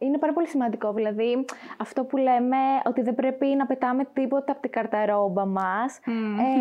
είναι 0.07 0.19
πάρα 0.19 0.33
πολύ 0.33 0.47
σημαντικό. 0.47 0.93
Δηλαδή, 0.93 1.45
αυτό 1.79 2.05
που 2.05 2.17
λέμε 2.17 2.57
ότι 2.85 3.03
δεν 3.03 3.15
πρέπει 3.15 3.47
να 3.47 3.67
πετάμε 3.67 4.05
τίποτα 4.13 4.53
από 4.53 4.61
την 4.61 4.71
καρταρόμπα 4.71 5.47
μα. 5.47 5.79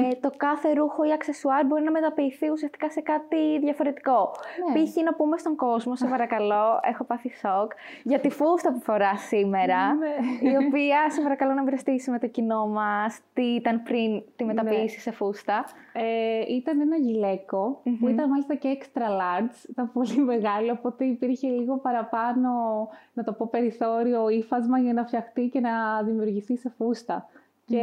Ε, 0.09 0.15
το 0.21 0.31
κάθε 0.37 0.73
ρούχο 0.73 1.03
ή 1.03 1.11
αξεσουάρ 1.11 1.65
μπορεί 1.65 1.83
να 1.83 1.91
μεταποιηθεί 1.91 2.49
ουσιαστικά 2.49 2.89
σε 2.89 3.01
κάτι 3.01 3.59
διαφορετικό. 3.59 4.31
Ναι. 4.73 4.83
Π.χ. 4.83 4.95
να 5.03 5.13
πούμε 5.13 5.37
στον 5.37 5.55
κόσμο, 5.55 5.95
σε 5.95 6.07
παρακαλώ, 6.07 6.79
έχω 6.91 7.03
πάθει 7.03 7.29
σοκ 7.29 7.71
για 8.03 8.19
τη 8.19 8.29
φούστα 8.29 8.71
που 8.71 8.79
φορά 8.79 9.17
σήμερα. 9.17 9.93
Ναι. 9.93 10.49
η 10.49 10.65
οποία, 10.65 11.09
σε 11.09 11.21
παρακαλώ, 11.21 11.53
να 11.53 11.63
μοιραστήσει 11.63 12.11
με 12.11 12.19
το 12.19 12.27
κοινό 12.27 12.67
μας 12.67 13.19
τι 13.33 13.43
ήταν 13.43 13.83
πριν 13.83 14.23
τη 14.35 14.43
μεταποίηση 14.43 14.95
ναι. 14.95 15.01
σε 15.01 15.11
φούστα. 15.11 15.65
Ε, 15.93 16.53
ήταν 16.53 16.79
ένα 16.79 16.95
που 17.99 18.07
ήταν 18.07 18.29
μάλιστα 18.29 18.55
και 18.55 18.77
extra 18.79 19.01
large. 19.01 19.69
Ήταν 19.69 19.91
πολύ 19.91 20.17
μεγάλο, 20.33 20.71
οπότε 20.71 21.05
υπήρχε 21.05 21.47
λίγο 21.47 21.77
παραπάνω 21.77 22.49
να 23.13 23.23
το 23.23 23.33
πω, 23.33 23.47
περιθώριο 23.47 24.29
ύφασμα 24.29 24.79
για 24.79 24.93
να 24.93 25.05
φτιαχτεί 25.05 25.49
και 25.49 25.59
να 25.59 26.03
δημιουργηθεί 26.03 26.57
σε 26.57 26.73
φούστα. 26.77 27.29
Και 27.65 27.77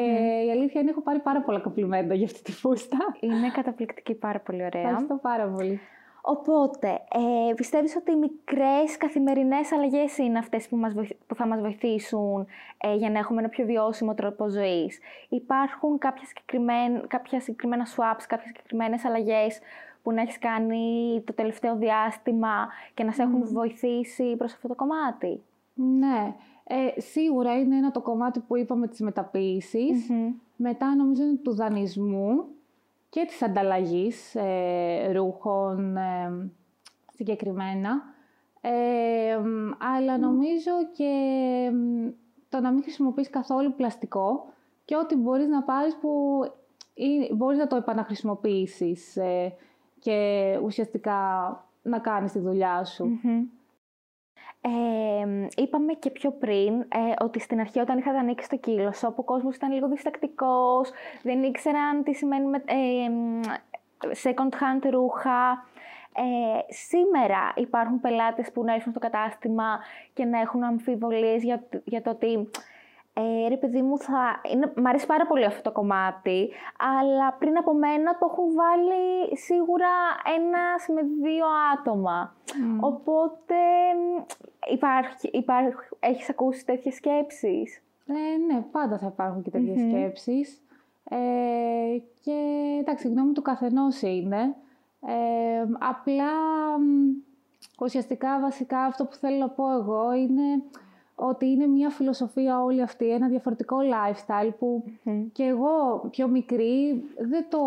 η 0.47 0.51
αλήθεια 0.51 0.81
είναι 0.81 0.91
έχω 0.91 1.01
πάρει 1.01 1.19
πάρα 1.19 1.41
πολλά 1.41 1.59
κοπλιμέντα 1.59 2.15
για 2.15 2.27
αυτή 2.27 2.43
τη 2.43 2.53
φούστα. 2.53 2.99
Είναι 3.21 3.51
καταπληκτική, 3.51 4.15
πάρα 4.15 4.41
πολύ 4.41 4.65
ωραία. 4.65 4.83
Ευχαριστώ 4.83 5.19
πάρα 5.23 5.47
πολύ. 5.47 5.81
Οπότε, 6.23 6.89
ε, 7.49 7.55
πιστεύεις 7.55 7.97
ότι 7.97 8.13
οι 8.13 8.17
μικρές 8.17 8.97
καθημερινές 8.99 9.73
αλλαγές 9.73 10.19
είναι 10.19 10.39
αυτές 10.39 10.69
που, 10.69 10.77
μας 10.77 10.93
που 11.27 11.35
θα 11.35 11.47
μας 11.47 11.61
βοηθήσουν 11.61 12.47
ε, 12.79 12.95
για 12.95 13.11
να 13.11 13.19
έχουμε 13.19 13.41
ένα 13.41 13.49
πιο 13.49 13.67
βιώσιμο 13.67 14.15
τρόπο 14.15 14.49
ζωής; 14.49 14.99
Υπάρχουν 15.29 15.99
κάποια, 15.99 16.27
συγκεκριμένα, 16.27 17.07
κάποια 17.07 17.41
συγκεκριμένα 17.41 17.87
swaps, 17.87 18.25
κάποιες 18.27 18.47
συγκεκριμένες 18.47 19.05
αλλαγές 19.05 19.61
που 20.03 20.13
να 20.13 20.21
έχεις 20.21 20.39
κάνει 20.39 21.23
το 21.27 21.33
τελευταίο 21.33 21.77
διάστημα 21.77 22.69
και 22.95 23.05
να 23.05 23.13
σε 23.13 23.23
έχουν 23.23 23.53
βοηθήσει 23.53 24.37
προς 24.37 24.53
αυτό 24.53 24.69
το 24.69 24.75
κομμάτι; 24.75 25.43
Ναι. 25.75 26.35
Ε, 26.65 27.01
σίγουρα 27.01 27.59
είναι 27.59 27.77
ένα 27.77 27.91
το 27.91 28.01
κομμάτι 28.01 28.41
που 28.41 28.57
είπαμε 28.57 28.89
της 28.89 29.01
μεταποίησης. 29.01 30.11
Μετά 30.57 30.95
νομίζω 30.95 31.23
είναι 31.23 31.37
του 31.43 31.55
δανεισμού 31.55 32.45
και 33.11 33.25
της 33.27 33.43
ανταλλαγής 33.43 34.35
ε, 34.35 35.13
ρούχων 35.13 35.97
ε, 35.97 36.51
συγκεκριμένα. 37.13 38.03
Ε, 38.61 39.39
αλλά 39.97 40.19
νομίζω 40.19 40.71
και 40.97 41.13
το 42.49 42.61
να 42.61 42.71
μην 42.73 42.83
χρησιμοποιείς 42.83 43.31
καθόλου 43.31 43.75
πλαστικό 43.75 44.53
και 44.85 44.97
ό,τι 44.97 45.17
μπορείς 45.17 45.49
να 45.49 45.63
πάρεις 45.63 45.97
που 45.97 46.41
μπορείς 47.37 47.59
να 47.59 47.67
το 47.67 47.77
επαναχρησιμοποιήσεις 47.77 49.19
και 49.99 50.59
ουσιαστικά 50.65 51.19
να 51.83 51.99
κάνεις 51.99 52.33
τη 52.33 52.39
δουλειά 52.39 52.85
σου. 52.85 53.21
Ε, 54.63 55.63
είπαμε 55.63 55.93
και 55.93 56.11
πιο 56.11 56.31
πριν 56.31 56.81
ε, 56.81 57.25
ότι 57.25 57.41
στην 57.41 57.61
αρχή 57.61 57.81
όταν 57.81 57.99
είχα 57.99 58.11
ανοίξει 58.11 58.49
το 58.49 58.57
κύλο 58.57 58.93
όπου 59.03 59.17
ο 59.17 59.23
κόσμος 59.23 59.57
ήταν 59.57 59.73
λίγο 59.73 59.89
διστακτικός, 59.89 60.91
δεν 61.23 61.43
ήξεραν 61.43 62.03
τι 62.03 62.13
σημαίνει 62.13 62.47
με, 62.47 62.63
ε, 62.67 63.11
second 64.23 64.53
hand 64.55 64.91
ρούχα. 64.91 65.69
Ε, 66.15 66.73
σήμερα 66.73 67.53
υπάρχουν 67.57 68.01
πελάτες 68.01 68.53
που 68.53 68.65
να 68.65 68.75
έρθουν 68.75 68.93
στο 68.93 69.01
κατάστημα 69.01 69.79
και 70.13 70.25
να 70.25 70.41
έχουν 70.41 70.63
αμφιβολίες 70.63 71.43
για, 71.43 71.63
για 71.85 72.03
το 72.03 72.11
ότι 72.11 72.51
ε, 73.13 73.49
ρε 73.49 73.57
παιδί 73.57 73.83
μου, 73.83 73.99
θα... 73.99 74.41
Είναι... 74.53 74.73
μ' 74.77 74.87
αρέσει 74.87 75.07
πάρα 75.07 75.27
πολύ 75.27 75.45
αυτό 75.45 75.63
το 75.63 75.73
κομμάτι, 75.73 76.51
αλλά 76.79 77.33
πριν 77.39 77.57
από 77.57 77.75
μένα 77.75 78.19
το 78.19 78.29
έχουν 78.31 78.55
βάλει 78.55 79.37
σίγουρα 79.37 79.89
ένας 80.37 80.89
με 80.95 81.03
δύο 81.23 81.47
άτομα. 81.79 82.35
Οπότε 82.81 83.55
υπάρχει, 84.73 85.29
υπάρχει... 85.33 85.75
έχεις 86.01 86.29
ακούσει 86.31 86.65
τέτοιες 86.65 86.95
σκέψεις; 86.95 87.83
Ε, 88.07 88.53
ναι, 88.53 88.61
πάντα 88.61 88.99
θα 88.99 89.07
υπάρχουν 89.07 89.43
και 89.43 89.51
τέτοιες 89.51 89.81
σκέψεις. 89.81 90.63
Ε, 91.11 91.17
και 92.25 92.37
εντάξει, 92.81 93.09
η 93.09 93.11
γνώμη 93.11 93.33
του 93.33 93.43
καθενός 93.43 94.03
είναι. 94.03 94.57
Ε, 95.07 95.67
απλά, 95.79 96.33
ουσιαστικά, 97.81 98.41
βασικά, 98.41 98.81
αυτό 98.81 99.05
που 99.05 99.15
θέλω 99.15 99.37
να 99.37 99.49
πω 99.49 99.73
εγώ 99.73 100.13
είναι 100.13 100.63
ότι 101.21 101.47
είναι 101.47 101.67
μια 101.67 101.91
φιλοσοφία 101.91 102.63
όλη 102.63 102.83
αυτή, 102.83 103.11
ένα 103.11 103.29
διαφορετικό 103.29 103.77
lifestyle 103.79 104.51
που 104.59 104.85
και 105.33 105.43
εγώ 105.43 106.07
πιο 106.11 106.29
μικρή 106.29 107.03
δεν 107.19 107.47
το, 107.49 107.61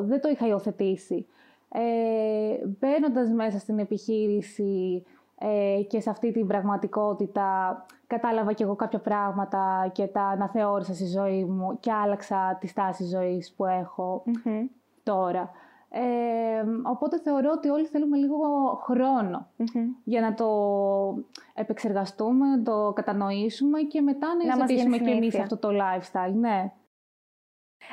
δεν 0.00 0.20
το 0.20 0.28
είχα 0.28 0.46
υιοθετήσει. 0.46 1.26
Ε, 1.68 2.66
Μπαίνοντας 2.78 3.28
μέσα 3.28 3.58
στην 3.58 3.78
επιχείρηση 3.78 5.04
ε, 5.38 5.82
και 5.82 6.00
σε 6.00 6.10
αυτή 6.10 6.32
την 6.32 6.46
πραγματικότητα, 6.46 7.86
κατάλαβα 8.06 8.52
και 8.52 8.62
εγώ 8.62 8.74
κάποια 8.74 8.98
πράγματα 8.98 9.90
και 9.92 10.06
τα 10.06 10.22
αναθεώρησα 10.22 10.94
στη 10.94 11.06
ζωή 11.06 11.44
μου 11.44 11.76
και 11.80 11.92
άλλαξα 11.92 12.56
τη 12.60 12.66
στάση 12.66 13.04
ζωής 13.04 13.52
που 13.56 13.64
εχω 13.64 14.22
τώρα. 15.02 15.50
Ε, 15.96 16.64
οπότε 16.82 17.20
θεωρώ 17.20 17.50
ότι 17.50 17.68
όλοι 17.68 17.86
θέλουμε 17.86 18.16
λίγο 18.16 18.36
για 20.04 20.20
να 20.20 20.34
το 20.34 20.48
επεξεργαστούμε, 21.54 22.46
να 22.46 22.62
το 22.62 22.92
κατανοήσουμε 22.92 23.80
και 23.80 24.00
μετά 24.00 24.26
να, 24.34 24.44
να 24.44 24.54
υιοθετήσουμε 24.56 24.98
και 24.98 25.10
εμείς 25.10 25.38
αυτό 25.38 25.56
το 25.56 25.68
lifestyle. 25.68 26.32
Ναι. 26.34 26.72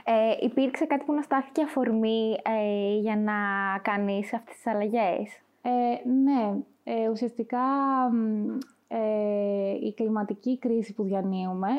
Ε, 0.03 0.35
υπήρξε 0.39 0.85
κάτι 0.85 1.05
που 1.05 1.13
να 1.13 1.21
στάθηκε 1.21 1.61
αφορμή 1.61 2.37
ε, 2.43 2.97
για 2.97 3.17
να 3.17 3.33
κάνεις 3.81 4.33
αυτές 4.33 4.55
τις 4.55 4.67
αλλαγές; 4.67 5.41
Ε, 5.61 6.09
ναι, 6.09 6.57
ε, 6.83 7.09
ουσιαστικά 7.09 7.59
ε, 8.87 9.71
η 9.81 9.93
κλιματική 9.93 10.59
κρίση 10.59 10.93
που 10.93 11.03
διανύουμε 11.03 11.69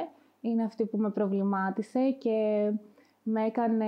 είναι 0.40 0.62
αυτή 0.62 0.84
που 0.84 0.96
με 0.98 1.10
προβλημάτισε 1.10 2.10
και 2.10 2.70
με 3.22 3.44
έκανε 3.44 3.86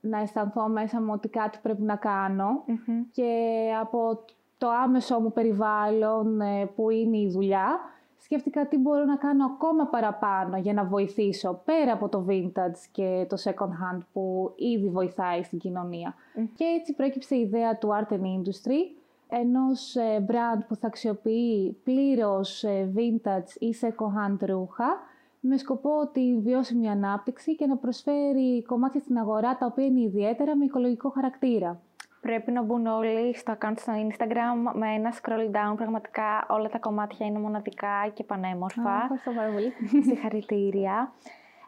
να 0.00 0.18
αισθανθώ 0.20 0.68
μέσα 0.68 1.00
μου 1.02 1.10
ότι 1.12 1.28
κάτι 1.28 1.58
πρέπει 1.62 1.82
να 1.82 1.96
κανω 1.96 2.64
και 3.12 3.32
από 3.80 4.24
το 4.58 4.68
άμεσο 4.68 5.20
μου 5.20 5.32
περιβάλλον 5.32 6.40
ε, 6.40 6.66
που 6.74 6.90
είναι 6.90 7.18
η 7.18 7.30
δουλειά, 7.30 7.80
σκέφτηκα 8.18 8.66
τι 8.66 8.78
μπορώ 8.78 9.04
να 9.04 9.16
κάνω 9.16 9.44
ακόμα 9.44 9.86
παραπάνω 9.86 10.56
για 10.56 10.72
να 10.72 10.84
βοηθήσω 10.84 11.60
πέρα 11.64 11.92
από 11.92 12.08
το 12.08 12.26
vintage 12.28 12.86
και 12.92 13.26
το 13.28 13.36
second 13.44 13.68
hand 13.68 14.00
που 14.12 14.52
ήδη 14.56 14.88
βοηθάει 14.88 15.42
στην 15.42 15.58
κοινωνία. 15.58 16.14
Και 16.54 16.64
έτσι 16.64 16.94
προέκυψε 16.94 17.34
η 17.34 17.40
ιδέα 17.40 17.78
του 17.78 17.88
Art 17.88 18.12
and 18.12 18.20
Industry, 18.20 19.00
ενός 19.28 19.96
ε, 19.96 20.24
brand 20.28 20.62
που 20.68 20.76
θα 20.76 20.86
αξιοποιεί 20.86 21.76
πλήρως 21.84 22.64
ε, 22.64 22.92
vintage 22.96 23.56
ή 23.58 23.74
second 23.80 24.18
hand 24.18 24.36
ρούχα, 24.40 25.00
με 25.44 25.56
σκοπό 25.56 26.10
τη 26.12 26.38
βιώσιμη 26.38 26.88
ανάπτυξη 26.90 27.56
και 27.56 27.66
να 27.66 27.76
προσφέρει 27.76 28.62
κομμάτια 28.62 29.00
στην 29.00 29.18
αγορά 29.18 29.56
τα 29.56 29.66
οποία 29.66 29.84
είναι 29.84 30.00
ιδιαίτερα 30.00 30.56
με 30.56 30.64
οικολογικό 30.64 31.10
χαρακτήρα. 31.10 31.80
Πρέπει 32.20 32.52
να 32.52 32.62
μπουν 32.62 32.86
όλοι 32.86 33.36
στο 33.36 33.52
account 33.58 33.74
στο 33.76 33.92
Instagram 33.92 34.72
με 34.74 34.94
ένα 34.94 35.12
scroll 35.12 35.50
down. 35.50 35.76
Πραγματικά 35.76 36.46
όλα 36.48 36.68
τα 36.68 36.78
κομμάτια 36.78 37.26
είναι 37.26 37.38
μοναδικά 37.38 38.10
και 38.14 38.24
πανέμορφα. 38.24 39.02
Ευχαριστώ 39.02 39.30
πάρα 39.32 39.52
πολύ. 39.52 39.72
Συγχαρητήρια. 40.06 41.12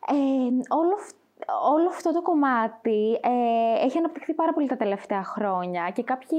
Ε, 0.08 0.14
όλο 0.68 0.94
όλο 1.72 1.88
αυτό 1.88 2.12
το 2.12 2.22
κομμάτι 2.22 3.20
ε, 3.22 3.84
έχει 3.84 3.98
αναπτυχθεί 3.98 4.34
πάρα 4.34 4.52
πολύ 4.52 4.68
τα 4.68 4.76
τελευταία 4.76 5.24
χρόνια 5.24 5.90
και 5.94 6.02
κάποιοι 6.02 6.38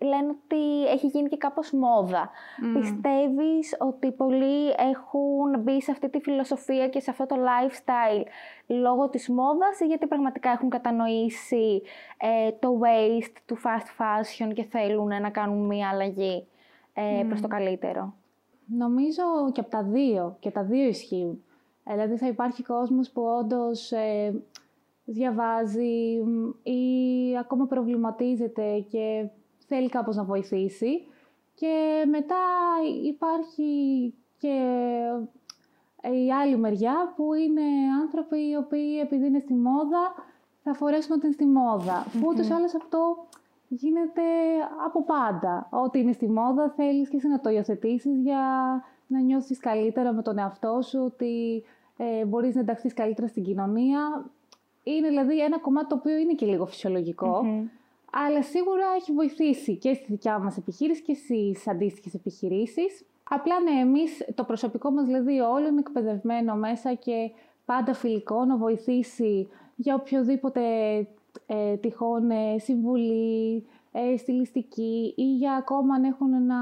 λένε 0.00 0.28
ότι 0.28 0.86
έχει 0.86 1.06
γίνει 1.06 1.28
και 1.28 1.36
κάπως 1.36 1.70
μόδα. 1.72 2.30
Mm. 2.30 2.80
Πιστεύεις 2.80 3.76
ότι 3.78 4.12
πολλοί 4.12 4.68
έχουν 4.68 5.60
μπει 5.60 5.82
σε 5.82 5.90
αυτή 5.90 6.10
τη 6.10 6.20
φιλοσοφία 6.20 6.88
και 6.88 7.00
σε 7.00 7.10
αυτό 7.10 7.26
το 7.26 7.36
lifestyle 7.36 8.24
λόγω 8.66 9.08
της 9.08 9.28
μόδας 9.28 9.80
ή 9.80 9.86
γιατί 9.86 10.06
πραγματικά 10.06 10.50
έχουν 10.50 10.68
κατανοήσει 10.68 11.82
ε, 12.18 12.50
το 12.52 12.80
waste 12.82 13.36
του 13.46 13.58
fast 13.64 14.02
fashion 14.02 14.52
και 14.54 14.64
θέλουν 14.64 15.08
να 15.08 15.30
κάνουν 15.30 15.66
μία 15.66 15.88
αλλαγή 15.88 16.46
ε, 16.94 17.24
προς 17.28 17.40
το 17.40 17.48
καλύτερο; 17.48 18.14
Νομίζω 18.66 19.22
και 19.52 19.60
από 19.60 19.70
τα 19.70 19.82
δύο, 19.82 20.36
και 20.40 20.50
τα 20.50 20.62
δύο 20.62 20.84
ισχύουν. 20.84 21.44
Δηλαδή 21.92 22.16
θα 22.16 22.26
υπάρχει 22.26 22.62
κόσμος 22.62 23.10
που 23.10 23.22
όντως 23.22 23.92
ε, 23.92 24.42
διαβάζει 25.04 26.22
ή 26.62 26.82
ακόμα 27.38 27.66
προβληματίζεται 27.66 28.84
και 28.90 29.28
θέλει 29.66 29.88
κάπως 29.88 30.16
να 30.16 30.24
βοηθήσει. 30.24 31.06
Και 31.54 32.04
μετά 32.10 32.36
υπάρχει 33.04 34.14
και 34.38 34.56
η 36.24 36.32
άλλη 36.32 36.56
μεριά 36.56 37.12
που 37.16 37.34
είναι 37.34 37.62
άνθρωποι 38.02 38.48
οι 38.48 38.56
οποίοι 38.56 39.00
επειδή 39.02 39.26
είναι 39.26 39.38
στη 39.38 39.54
μόδα 39.54 40.14
θα 40.62 40.74
φορέσουν 40.74 41.12
ότι 41.12 41.26
είναι 41.26 41.34
στη 41.34 41.46
μόδα. 41.46 42.06
Που 42.20 42.26
ούτως 42.28 42.50
άλλως 42.50 42.74
αυτό 42.74 43.26
γίνεται 43.68 44.22
από 44.86 45.04
πάντα. 45.04 45.68
Ό,τι 45.70 45.98
είναι 45.98 46.12
στη 46.12 46.28
μόδα 46.28 46.72
θέλεις 46.76 47.08
και 47.08 47.16
εσύ 47.16 47.28
να 47.28 47.40
το 47.40 47.50
υιοθετήσεις 47.50 48.20
για 48.20 48.44
να 49.06 49.20
νιώσεις 49.20 49.58
καλύτερα 49.58 50.12
με 50.12 50.22
τον 50.22 50.38
εαυτό 50.38 50.78
σου, 50.82 51.02
ότι 51.04 51.64
ε, 52.02 52.24
μπορείς 52.24 52.54
να 52.54 52.60
ενταχθείς 52.60 52.94
καλύτερα 52.94 53.28
στην 53.28 53.42
κοινωνία. 53.42 54.30
Είναι 54.82 55.08
δηλαδή 55.08 55.42
ένα 55.42 55.58
κομμάτι 55.58 55.88
το 55.88 55.94
οποίο 55.94 56.16
είναι 56.16 56.34
και 56.34 56.46
λίγο 56.46 56.68
αλλά 58.12 58.42
σίγουρα 58.42 58.84
έχει 58.96 59.12
βοηθήσει 59.12 59.76
και 59.76 59.94
στη 59.94 60.06
δικιά 60.08 60.38
μας 60.38 60.56
επιχείρηση 60.56 61.02
και 61.02 61.14
στις 61.14 61.68
αντίστοιχες 61.68 62.14
επιχειρήσεις. 62.14 63.04
Απλά 63.22 63.60
ναι, 63.60 63.80
εμείς 63.80 64.24
το 64.34 64.44
προσωπικό 64.44 64.90
μας 64.90 65.04
δηλαδή 65.04 65.40
όλο 65.40 65.66
είναι 65.66 65.78
εκπαιδευμένο 65.78 66.54
μέσα 66.54 66.94
και 66.94 67.30
πάντα 67.64 67.94
φιλικό 67.94 68.44
να 68.44 68.56
βοηθήσει 68.56 69.48
για 69.76 69.94
οποιοδήποτε 69.94 70.60
ε, 71.46 71.76
τυχόν 71.76 72.30
ε, 72.30 72.58
συμβουλή, 72.58 73.66
ε, 73.92 74.16
στιλιστική 74.16 75.14
ή 75.16 75.34
για 75.34 75.52
ακόμα 75.52 75.94
αν 75.94 76.04
έχουν 76.04 76.46
να 76.46 76.56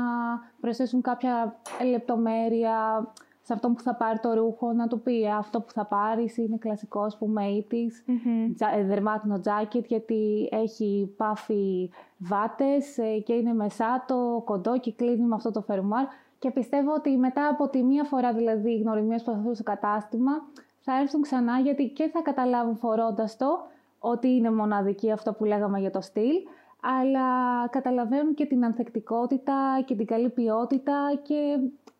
προσθέσουν 0.61 1.01
κάποια 1.01 1.61
λεπτομέρεια 1.91 3.07
σε 3.49 3.55
αυτό 3.55 3.71
που 3.71 3.83
θα 3.83 3.95
πάρει 3.95 4.19
το 4.19 4.35
ρούχο, 4.35 4.73
να 4.73 4.87
του 4.87 5.01
πει 5.01 5.29
αυτό 5.29 5.61
που 5.61 5.73
θα 5.73 5.85
πάρεις 5.85 6.37
είναι 6.37 6.57
κλασικό, 6.57 7.01
ας 7.01 7.19
πούμε, 7.19 7.43
80's, 7.71 7.75
mm-hmm. 7.75 8.85
δερμάτινο 8.87 9.41
τζάκετ, 9.41 9.85
γιατί 9.87 10.49
έχει 10.51 11.15
πάθει 11.17 11.91
βάτες 12.19 12.99
ε, 12.99 13.19
και 13.19 13.33
είναι 13.33 13.53
μεσάτο, 13.53 14.43
κοντό 14.45 14.79
και 14.79 14.93
κλείνει 14.93 15.25
με 15.25 15.35
αυτό 15.35 15.51
το 15.51 15.61
φερμουάρ. 15.61 16.05
Και 16.39 16.51
πιστεύω 16.51 16.93
ότι 16.95 17.17
μετά 17.17 17.49
από 17.49 17.69
τη 17.69 17.83
μία 17.83 18.05
φορά 18.05 18.33
δηλαδή 18.33 18.77
γνωριμίες 18.77 19.23
που 19.23 19.31
θα 19.31 19.55
στο 19.55 19.63
κατάστημα, 19.63 20.33
θα 20.81 21.01
έρθουν 21.01 21.23
ξανά 21.23 21.59
γιατί 21.59 21.89
και 21.89 22.09
θα 22.13 22.23
καταλάβουν 22.23 22.77
φορώντας 22.77 23.37
το 23.37 23.67
ότι 23.99 24.29
είναι 24.29 24.51
μοναδική 24.51 25.11
αυτό 25.11 25.33
που 25.33 25.45
λέγαμε 25.45 25.79
για 25.79 25.91
το 25.91 26.01
στυλ, 26.01 26.35
αλλά 26.81 27.29
καταλαβαίνουν 27.71 28.35
και 28.35 28.47
την 28.47 28.65
ανθεκτικότητα 28.65 29.83
και 29.85 29.95
την 29.95 30.07
καλή 30.07 30.29
ποιότητα 30.29 31.21
και 31.23 31.59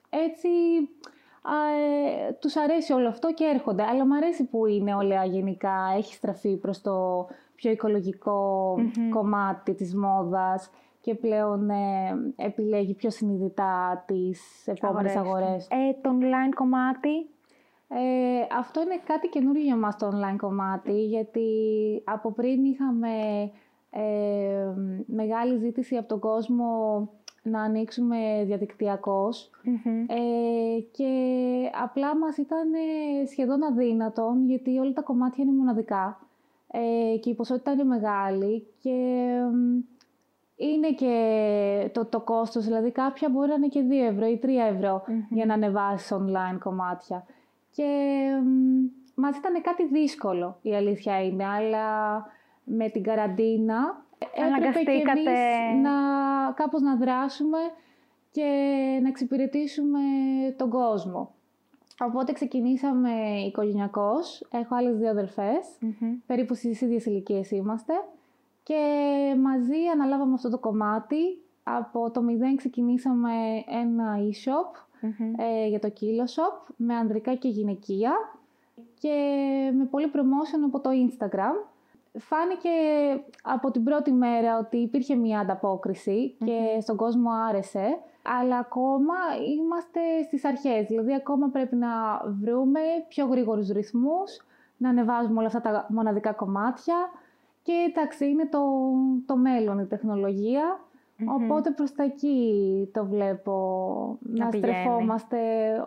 έτσι 0.09 0.49
ε, 1.45 2.33
τους 2.33 2.57
αρέσει 2.57 2.93
όλο 2.93 3.09
αυτό 3.09 3.33
και 3.33 3.45
έρχονται. 3.45 3.83
Αλλά 3.83 4.07
μου 4.07 4.15
αρέσει 4.15 4.45
που 4.45 4.67
η 4.67 4.83
νεολαία 4.83 5.25
γενικά 5.25 5.95
έχει 5.97 6.15
στραφεί 6.15 6.57
προς 6.57 6.81
το 6.81 7.27
πιο 7.55 7.71
οικολογικο 7.71 8.75
κομμάτι 9.11 9.75
της 9.75 9.95
μόδας 9.95 10.71
και 11.01 11.15
πλέον 11.15 11.71
ε, 11.71 11.77
επιλέγει 12.37 12.95
πιο 12.95 13.11
συνειδητά 13.11 14.05
τις 14.07 14.67
επόμενες 14.67 15.17
αγορές. 15.17 15.69
Ε, 15.71 15.93
το 16.01 16.11
online 16.21 16.55
κομμάτι. 16.55 17.31
Ε, 17.89 18.57
αυτό 18.59 18.81
είναι 18.81 19.01
κάτι 19.07 19.29
καινούριο 19.29 19.63
για 19.63 19.77
μας 19.77 19.97
το 19.97 20.09
online 20.09 20.37
κομμάτι, 20.37 21.05
γιατί 21.05 21.49
από 22.05 22.33
πριν 22.33 22.65
είχαμε 22.65 23.11
ε, 23.91 24.75
μεγάλη 25.07 25.59
ζήτηση 25.59 25.97
από 25.97 26.09
τον 26.09 26.19
κόσμο 26.19 27.11
να 27.49 27.63
ανοίξουμε 27.63 28.17
ε, 30.07 30.81
και 30.91 31.11
απλά 31.83 32.17
μας 32.17 32.37
ήταν 32.37 32.73
ε, 32.73 33.27
σχεδόν 33.27 33.63
αδύνατον 33.63 34.47
γιατί 34.47 34.79
όλα 34.79 34.93
τα 34.93 35.03
κομμάτια 35.03 35.45
είναι 35.45 35.57
μοναδικά. 35.57 36.21
Ε, 36.71 37.17
και 37.17 37.31
η 37.31 37.35
ποσότητα 37.35 37.73
είναι 37.73 37.85
μεγάλη 37.85 38.67
και 38.83 39.29
είναι 40.57 40.93
και 40.93 41.91
το, 41.93 42.05
το 42.05 42.21
κόστος, 42.21 42.65
δηλαδή 42.65 42.91
κάποια 42.91 43.29
μπορεί 43.29 43.49
να 43.49 43.55
είναι 43.55 43.69
και 43.69 43.85
2 43.89 43.93
ευρώ 44.13 44.27
ή 44.27 44.41
3 44.43 44.49
ευρω 44.73 45.03
για 45.31 45.47
να 45.47 45.55
ανεβάσεις 45.55 46.13
online 46.13 46.59
κομμάτια. 46.59 47.25
Και 47.71 47.85
μας 49.15 49.37
ήταν 49.37 49.63
κάτι 49.63 49.87
δύσκολο, 49.87 50.59
η 50.63 50.75
αλήθεια 50.75 51.25
είναι, 51.25 51.45
αλλά 51.45 52.27
με 52.65 52.89
την 52.89 53.03
καραντίνα 53.03 54.07
έπρεπε 54.57 54.83
και 54.85 54.91
εμείς 54.91 55.25
να, 55.83 55.93
κάπως 56.53 56.81
να 56.81 56.97
δράσουμε 56.97 57.59
και 58.31 58.45
να 59.03 59.09
εξυπηρετήσουμε 59.09 60.01
τον 60.57 60.71
κόσμο. 60.71 61.35
Οπότε 62.01 62.33
ξεκινήσαμε 62.33 63.11
οικογενειακώς. 63.47 64.47
Έχω 64.51 64.75
άλλες 64.75 64.97
δύο 64.97 65.15
περίπου 66.27 66.55
στις 66.55 66.81
ίδιες 66.81 67.07
ηλικίες 67.07 67.51
είμαστε. 67.51 67.93
Και 68.63 68.77
μαζί 69.43 69.87
αναλάβαμε 69.93 70.35
αυτό 70.35 70.51
το 70.51 70.59
κομμάτι. 70.59 71.43
Από 71.63 72.11
το 72.11 72.23
μηδέν 72.23 72.57
ξεκινήσαμε 72.57 73.31
ένα 73.67 74.17
e-shop 74.19 75.01
ε, 75.37 75.67
για 75.69 75.79
το 75.79 75.93
Kilo 76.01 76.25
Shop 76.35 76.73
με 76.77 76.95
ανδρικά 76.95 77.35
και 77.35 77.49
γυναικεία 77.49 78.13
και 78.99 79.15
με 79.75 79.85
πολύ 79.85 80.11
promotion 80.15 80.63
από 80.65 80.81
το 80.81 80.91
Instagram 80.91 81.69
φάνηκε 82.19 82.69
από 83.43 83.71
την 83.71 83.85
πρώτη 83.85 84.13
μέρα 84.13 84.59
ότι 84.59 84.77
υπήρχε 84.77 85.15
μια 85.15 85.41
ανταποκριση 85.41 86.37
και 86.45 86.81
στον 86.81 86.97
κόσμο 86.97 87.31
άρεσε, 87.49 87.99
αλλά 88.23 88.59
ακόμα 88.59 89.15
είμαστε 89.57 90.01
στις 90.27 90.45
αρχές. 90.45 90.87
Δηλαδή, 90.87 91.15
ακόμα 91.15 91.49
πρέπει 91.49 91.77
να 91.77 91.89
βρούμε 92.43 92.81
πιο 93.09 93.27
γρήγορους 93.27 93.69
ρυθμούς, 93.69 94.47
να 94.77 94.89
ανεβάζουμε 94.89 95.39
όλα 95.39 95.47
αυτά 95.47 95.61
τα 95.61 95.87
μοναδικά 95.89 96.33
κομμάτια 96.33 96.97
και 97.63 97.73
εντάξει, 97.89 98.29
είναι 98.29 98.47
το, 98.47 98.61
το 99.27 99.37
μέλλον 99.37 99.79
η 99.79 99.87
τεχνολογία. 99.87 100.81
Οπότε 101.27 101.71
προς 101.71 101.93
τα 101.93 102.03
εκεί 102.03 102.91
το 102.93 103.07
βλέπω 103.07 104.19
να, 104.21 104.45
να 104.45 104.51
στρεφόμαστε 104.51 105.39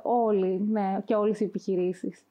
όλοι 0.03 0.67
ναι, 0.69 1.01
και 1.05 1.15
όλες 1.15 1.39
οι 1.39 1.43
επιχειρήσεις. 1.43 2.25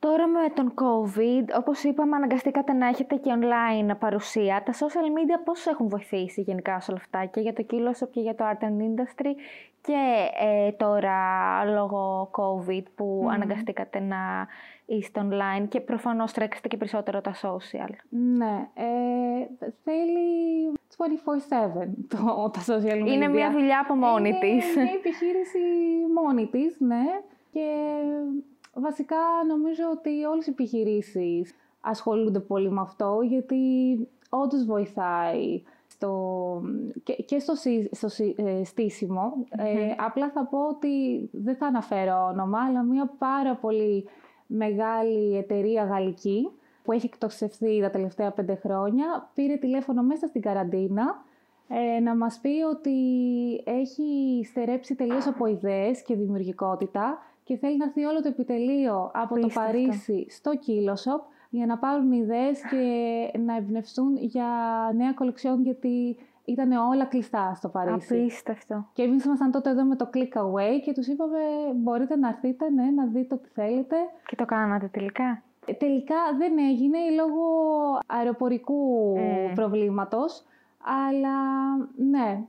Τώρα 0.00 0.26
με 0.26 0.48
τον 0.54 0.74
COVID, 0.74 1.58
όπως 1.58 1.82
είπαμε, 1.82 2.16
αναγκαστήκατε 2.16 2.72
να 2.72 2.86
έχετε 2.86 3.14
και 3.16 3.30
online 3.34 3.98
παρουσία. 3.98 4.62
Τα 4.64 4.72
social 4.72 5.06
media 5.16 5.42
πώς 5.44 5.66
έχουν 5.66 5.88
βοηθήσει 5.88 6.40
γενικά 6.40 6.80
σε 6.80 6.90
όλα 6.90 7.00
αυτά 7.00 7.24
και 7.24 7.40
για 7.40 7.52
το 7.52 7.66
Kiloshop 7.70 8.08
και 8.10 8.20
για 8.20 8.34
το 8.34 8.44
Art 8.44 8.64
and 8.64 8.80
Industry 8.80 9.34
και 9.80 10.28
ε, 10.40 10.72
τώρα 10.72 11.18
λόγω 11.64 12.30
COVID 12.32 12.82
που 12.94 13.28
αναγκαστήκατε 13.30 14.00
να 14.00 14.46
είστε 14.86 15.20
online 15.28 15.68
και 15.68 15.80
προφανώς 15.80 16.32
τρέξετε 16.32 16.68
και 16.68 16.76
περισσότερο 16.76 17.20
τα 17.20 17.34
social; 17.34 17.90
Ναι, 18.08 18.68
ε, 18.74 19.66
θέλει 19.84 20.72
24-7 20.96 21.04
το, 22.08 22.50
τα 22.50 22.60
social 22.66 23.02
media. 23.02 23.06
Είναι 23.06 23.28
μια 23.28 23.50
δουλειά 23.50 23.80
από 23.80 23.94
μόνη 23.94 24.28
είναι 24.28 24.38
της. 24.38 24.74
Είναι 24.74 24.82
μια 24.82 24.92
επιχείρηση 24.92 25.58
μόνη 26.14 26.46
της, 26.46 26.76
ναι. 26.80 27.04
Και 27.52 27.66
Βασικά 28.80 29.16
νομίζω 29.48 29.82
ότι 29.92 30.24
όλες 30.24 30.46
οι 30.46 30.50
επιχειρήσεις 30.50 31.54
ασχολούνται 31.80 32.40
πολύ 32.40 32.70
με 32.70 32.80
αυτό 32.80 33.18
γιατί 33.22 33.56
όντως 34.28 34.64
βοηθάει 34.64 35.62
στο, 35.86 36.62
και, 37.24 37.38
στο, 37.38 37.54
στο 37.90 38.24
ε, 38.36 38.64
στησιμο 38.64 39.32
ε, 39.48 39.94
απλά 39.96 40.30
θα 40.30 40.46
πω 40.46 40.68
ότι 40.68 41.28
δεν 41.32 41.56
θα 41.56 41.66
αναφέρω 41.66 42.26
όνομα, 42.32 42.58
αλλά 42.64 42.82
μια 42.82 43.14
πάρα 43.18 43.54
πολύ 43.54 44.08
μεγάλη 44.46 45.36
εταιρεία 45.36 45.84
γαλλική 45.84 46.48
που 46.82 46.92
έχει 46.92 47.06
εκτοξευθεί 47.06 47.80
τα 47.80 47.90
τελευταία 47.90 48.30
πέντε 48.30 48.54
χρόνια, 48.54 49.30
πήρε 49.34 49.56
τηλέφωνο 49.56 50.02
μέσα 50.02 50.26
στην 50.26 50.42
καραντίνα 50.42 51.24
ε, 51.68 52.00
να 52.00 52.16
μας 52.16 52.38
πει 52.38 52.62
ότι 52.70 52.96
έχει 53.64 54.40
στερέψει 54.44 54.94
τελείως 54.94 55.26
από 55.26 55.46
ιδέες 55.46 56.02
και 56.02 56.14
δημιουργικότητα 56.14 57.18
και 57.48 57.56
θέλει 57.56 57.76
να 57.76 57.84
έρθει 57.84 58.04
όλο 58.04 58.22
το 58.22 58.28
επιτελείο 58.28 59.10
από 59.14 59.38
το 59.38 59.48
Παρίσι 59.54 60.26
στο 60.28 60.50
Shop 61.04 61.20
για 61.50 61.66
να 61.66 61.78
πάρουν 61.78 62.12
ιδέες 62.12 62.60
και 62.70 62.84
να 63.38 63.56
εμπνευστούν 63.56 64.16
για 64.16 64.46
νέα 64.94 65.12
κολεξιόν 65.12 65.62
γιατί 65.62 66.16
ήταν 66.44 66.72
όλα 66.72 67.04
κλειστά 67.04 67.54
στο 67.54 67.68
Παρίσι. 67.68 68.14
Απίστευτο. 68.14 68.86
Και 68.92 69.02
εμείς 69.02 69.24
ήμασταν 69.24 69.50
τότε 69.50 69.70
εδώ 69.70 69.84
με 69.84 69.96
το 69.96 70.10
Click 70.14 70.38
Away 70.38 70.80
και 70.84 70.92
τους 70.92 71.06
είπαμε 71.06 71.38
μπορείτε 71.74 72.16
να 72.16 72.28
έρθετε, 72.28 72.70
ναι, 72.70 72.90
να 72.90 73.06
δείτε 73.06 73.34
ό,τι 73.34 73.48
θέλετε. 73.48 73.96
Και 74.26 74.36
το 74.36 74.44
κάνατε 74.44 74.86
τελικά. 74.86 75.42
Τελικά 75.78 76.16
δεν 76.38 76.58
έγινε 76.58 76.98
λόγω 77.16 77.42
αεροπορικού 78.06 79.14
mm. 79.16 79.54
προβλήματος, 79.54 80.44
αλλά 81.06 81.36
ναι. 81.96 82.44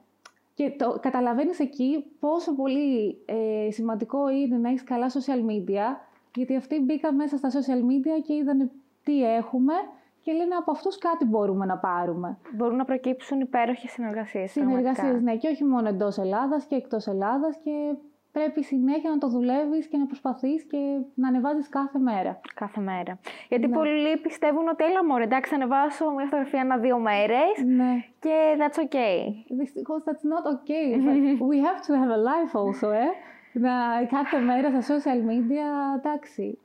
Και 0.59 0.71
το 0.77 0.99
καταλαβαίνεις 1.01 1.59
εκεί 1.59 2.05
πόσο 2.19 2.55
πολύ 2.55 3.17
ε, 3.25 3.71
σημαντικό 3.71 4.29
είναι 4.29 4.57
να 4.57 4.69
έχεις 4.69 4.83
καλά 4.83 5.09
social 5.09 5.49
media, 5.51 5.97
γιατί 6.35 6.55
αυτοί 6.55 6.79
μπήκαν 6.79 7.15
μέσα 7.15 7.37
στα 7.37 7.49
social 7.49 7.79
media 7.79 8.23
και 8.25 8.33
είδαν 8.33 8.71
τι 9.03 9.23
έχουμε 9.23 9.73
και 10.21 10.31
λένε 10.31 10.55
από 10.55 10.71
αυτούς 10.71 10.97
κάτι 10.97 11.25
μπορούμε 11.25 11.65
να 11.65 11.77
πάρουμε. 11.77 12.37
Μπορούν 12.55 12.75
να 12.75 12.85
προκύψουν 12.85 13.39
υπέροχες 13.39 13.91
συνεργασίες. 13.91 14.51
Συνεργασίες, 14.51 15.21
ναι, 15.21 15.35
και 15.35 15.47
όχι 15.47 15.63
μόνο 15.63 15.87
εντός 15.87 16.17
Ελλάδας 16.17 16.65
και 16.65 16.75
εκτός 16.75 17.07
Ελλάδας 17.07 17.57
και 17.63 17.95
πρέπει 18.31 18.63
συνέχεια 18.63 19.09
να 19.09 19.17
το 19.17 19.27
δουλεύεις 19.27 19.87
και 19.87 19.97
να 19.97 20.05
προσπαθείς 20.05 20.63
και 20.63 20.77
να 21.13 21.27
ανεβάζεις 21.27 21.69
κάθε 21.69 21.99
μέρα. 21.99 22.41
Κάθε 22.55 22.81
μέρα. 22.81 23.19
Γιατί 23.49 23.67
ναι. 23.67 23.75
πολλοί 23.75 24.17
πιστεύουν 24.17 24.67
ότι 24.67 24.83
έλα 24.83 25.05
μωρέ, 25.05 25.23
εντάξει, 25.23 25.55
ανεβάσω 25.55 26.09
μια 26.09 26.25
φωτογραφία 26.25 26.59
ένα-δύο 26.59 26.97
μέρες 26.99 27.53
ναι. 27.65 28.03
και 28.19 28.35
that's 28.59 28.79
okay. 28.85 29.19
Δυστυχώς 29.47 30.03
that's 30.05 30.23
not 30.31 30.45
okay. 30.53 30.87
we 31.51 31.57
have 31.67 31.81
to 31.87 31.91
have 32.01 32.11
a 32.17 32.21
life 32.29 32.53
also, 32.61 32.91
ε. 32.93 33.07
Να, 33.51 33.71
κάθε 34.09 34.39
μέρα 34.39 34.81
στα 34.81 34.95
social 34.95 35.29
media, 35.29 35.97
εντάξει, 35.97 36.57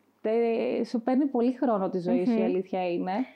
σου 0.84 1.00
παίρνει 1.02 1.26
πολύ 1.26 1.52
χρόνο 1.52 1.88
τη 1.88 1.98
ζωή 1.98 2.24
σου, 2.26 2.38
η 2.38 2.42
αλήθεια 2.42 2.90
είναι. 2.90 3.26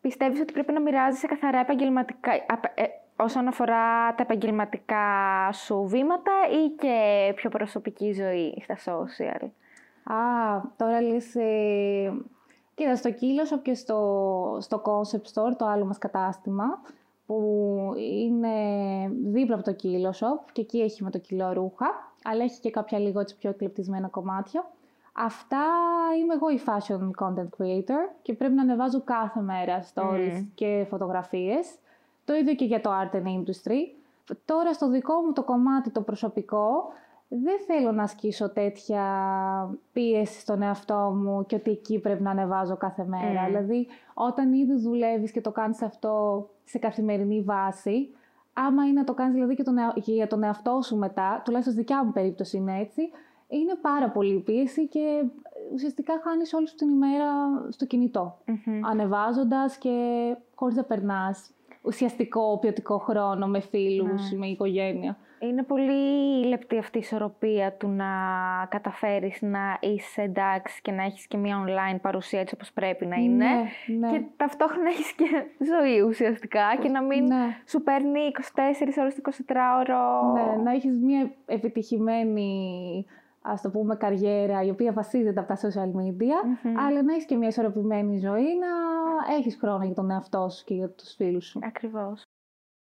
Πιστεύεις 0.00 0.40
ότι 0.40 0.52
πρέπει 0.52 0.72
να 0.72 0.80
μοιράζεσαι 0.80 1.26
καθαρά 1.26 1.58
επαγγελματικά, 1.58 2.32
ε, 2.74 2.84
όσον 3.16 3.48
αφορά 3.48 4.14
τα 4.14 4.22
επαγγελματικά 4.22 5.04
σου 5.52 5.86
βήματα 5.86 6.32
ή 6.50 6.68
και 6.68 7.32
πιο 7.34 7.50
προσωπική 7.50 8.12
ζωή 8.12 8.62
στα 8.62 8.76
social; 8.76 9.48
Α, 10.04 10.60
τώρα 10.76 11.00
λες... 11.00 11.34
Ε, 11.34 12.12
κοίτα, 12.74 12.96
στο 12.96 13.10
Killshop 13.10 13.62
και 13.62 13.74
στο, 13.74 14.58
στο 14.60 14.82
Concept 14.84 15.32
Store, 15.34 15.56
το 15.56 15.66
άλλο 15.66 15.84
μας 15.84 15.98
κατάστημα, 15.98 16.64
που 17.26 17.92
είναι 17.96 18.48
δίπλα 19.24 19.54
από 19.54 19.64
το 19.64 19.76
Killshop 19.82 20.50
και 20.52 20.60
εκεί 20.60 20.80
έχει 20.80 21.02
με 21.02 21.10
το 21.10 21.18
κιλό 21.18 21.52
ρούχα, 21.52 21.86
αλλά 22.24 22.42
έχει 22.42 22.60
και 22.60 22.70
κάποια 22.70 22.98
λίγο 22.98 23.20
έτσι 23.20 23.36
πιο 23.36 23.50
εκλεπτισμένα 23.50 24.08
κομμάτια. 24.08 24.70
Αυτά 25.12 25.64
είμαι 26.20 26.34
εγώ 26.34 26.48
η 26.48 26.60
fashion 26.66 27.10
content 27.24 27.48
creator 27.58 28.14
και 28.22 28.34
πρέπει 28.34 28.54
να 28.54 28.62
ανεβάζω 28.62 29.02
κάθε 29.02 29.40
μέρα 29.40 29.84
stories 29.94 30.44
και 30.54 30.86
φωτογραφίες. 30.88 31.78
Το 32.26 32.34
ίδιο 32.34 32.54
και 32.54 32.64
για 32.64 32.80
το 32.80 32.90
art 32.90 33.16
and 33.16 33.26
industry. 33.26 33.80
Τώρα 34.44 34.72
στο 34.72 34.90
δικό 34.90 35.14
μου 35.14 35.32
το 35.32 35.42
κομμάτι 35.42 35.90
το 35.90 36.00
προσωπικό 36.00 36.92
δεν 37.28 37.58
θέλω 37.66 37.92
να 37.92 38.02
ασκήσω 38.02 38.50
τέτοια 38.50 39.04
πίεση 39.92 40.40
στον 40.40 40.62
εαυτό 40.62 41.12
μου 41.16 41.46
και 41.46 41.54
ότι 41.54 41.70
εκεί 41.70 41.98
πρέπει 41.98 42.22
να 42.22 42.30
ανεβάζω 42.30 42.76
κάθε 42.76 43.04
μέρα. 43.04 43.44
Mm. 43.44 43.46
Δηλαδή, 43.46 43.86
όταν 44.14 44.52
ήδη 44.52 44.76
δουλεύεις 44.76 45.30
και 45.30 45.40
το 45.40 45.50
κάνεις 45.52 45.82
αυτό 45.82 46.46
σε 46.64 46.78
καθημερινή 46.78 47.42
βάση, 47.42 48.14
άμα 48.52 48.84
είναι 48.84 48.92
να 48.92 49.04
το 49.04 49.14
κάνεις 49.14 49.34
δηλαδή 49.34 49.54
και, 49.54 49.62
τον, 49.62 49.74
και 50.02 50.12
για 50.12 50.26
τον 50.26 50.42
εαυτό 50.42 50.80
σου 50.82 50.96
μετά, 50.96 51.42
τουλάχιστον 51.44 51.74
στη 51.74 51.82
δικιά 51.82 52.04
μου 52.04 52.12
περίπτωση 52.12 52.56
είναι 52.56 52.78
έτσι, 52.78 53.10
είναι 53.48 53.74
πάρα 53.80 54.10
πολύ 54.10 54.40
πίεση 54.40 54.88
και 54.88 55.24
ουσιαστικά 55.72 56.20
χάνεις 56.24 56.52
όλη 56.52 56.68
σου 56.68 56.74
την 56.74 56.88
ημέρα 56.88 57.26
στο 57.68 57.86
κινητό, 57.86 58.38
mm-hmm. 58.46 58.80
ανεβάζοντας 58.90 59.76
και 59.76 59.96
χωρίς 60.54 60.76
να 60.76 60.82
περνάς 60.82 61.50
ουσιαστικό 61.86 62.58
ποιοτικό 62.58 62.98
χρόνο 62.98 63.46
με 63.46 63.60
φίλους, 63.60 64.30
ναι. 64.30 64.38
με 64.38 64.46
οικογένεια. 64.46 65.16
Είναι 65.38 65.62
πολύ 65.62 66.44
λεπτή 66.46 66.78
αυτή 66.78 66.98
η 66.98 67.00
ισορροπία 67.00 67.72
του 67.72 67.88
να 67.88 68.06
καταφέρεις 68.68 69.42
να 69.42 69.78
είσαι 69.80 70.22
εντάξει 70.22 70.80
και 70.82 70.92
να 70.92 71.02
έχεις 71.02 71.26
και 71.26 71.36
μια 71.36 71.64
online 71.64 72.00
παρουσία 72.00 72.40
έτσι 72.40 72.54
όπως 72.54 72.72
πρέπει 72.72 73.06
να 73.06 73.16
είναι 73.16 73.44
ναι, 73.44 73.68
ναι. 73.98 74.10
και 74.10 74.24
ταυτόχρονα 74.36 74.88
έχεις 74.88 75.12
και 75.12 75.24
ζωή 75.74 76.00
ουσιαστικά 76.00 76.76
και 76.80 76.88
να 76.88 77.02
μην 77.02 77.24
ναι. 77.24 77.56
σου 77.66 77.82
παίρνει 77.82 78.20
24 78.54 79.00
ώρες 79.00 79.14
το 79.14 79.20
24ωρο. 79.46 80.34
Ναι, 80.34 80.62
να 80.62 80.72
έχεις 80.72 80.98
μια 80.98 81.30
επιτυχημένη 81.46 83.04
ας 83.46 83.60
το 83.62 83.70
πούμε, 83.70 83.96
καριέρα 83.96 84.62
η 84.62 84.70
οποία 84.70 84.92
βασίζεται 84.92 85.40
από 85.40 85.48
τα 85.48 85.68
social 85.68 86.00
media, 86.00 86.68
αλλά 86.86 87.02
να 87.02 87.12
έχεις 87.12 87.24
και 87.24 87.36
μια 87.36 87.48
ισορροπημένη 87.48 88.18
ζωή, 88.18 88.58
να 88.58 88.68
έχεις 89.34 89.56
χρόνο 89.56 89.84
για 89.84 89.94
τον 89.94 90.10
εαυτό 90.10 90.48
σου 90.48 90.64
και 90.64 90.74
για 90.74 90.88
τους 90.90 91.14
φίλους 91.14 91.46
σου. 91.46 91.60
Ακριβώς. 91.62 92.22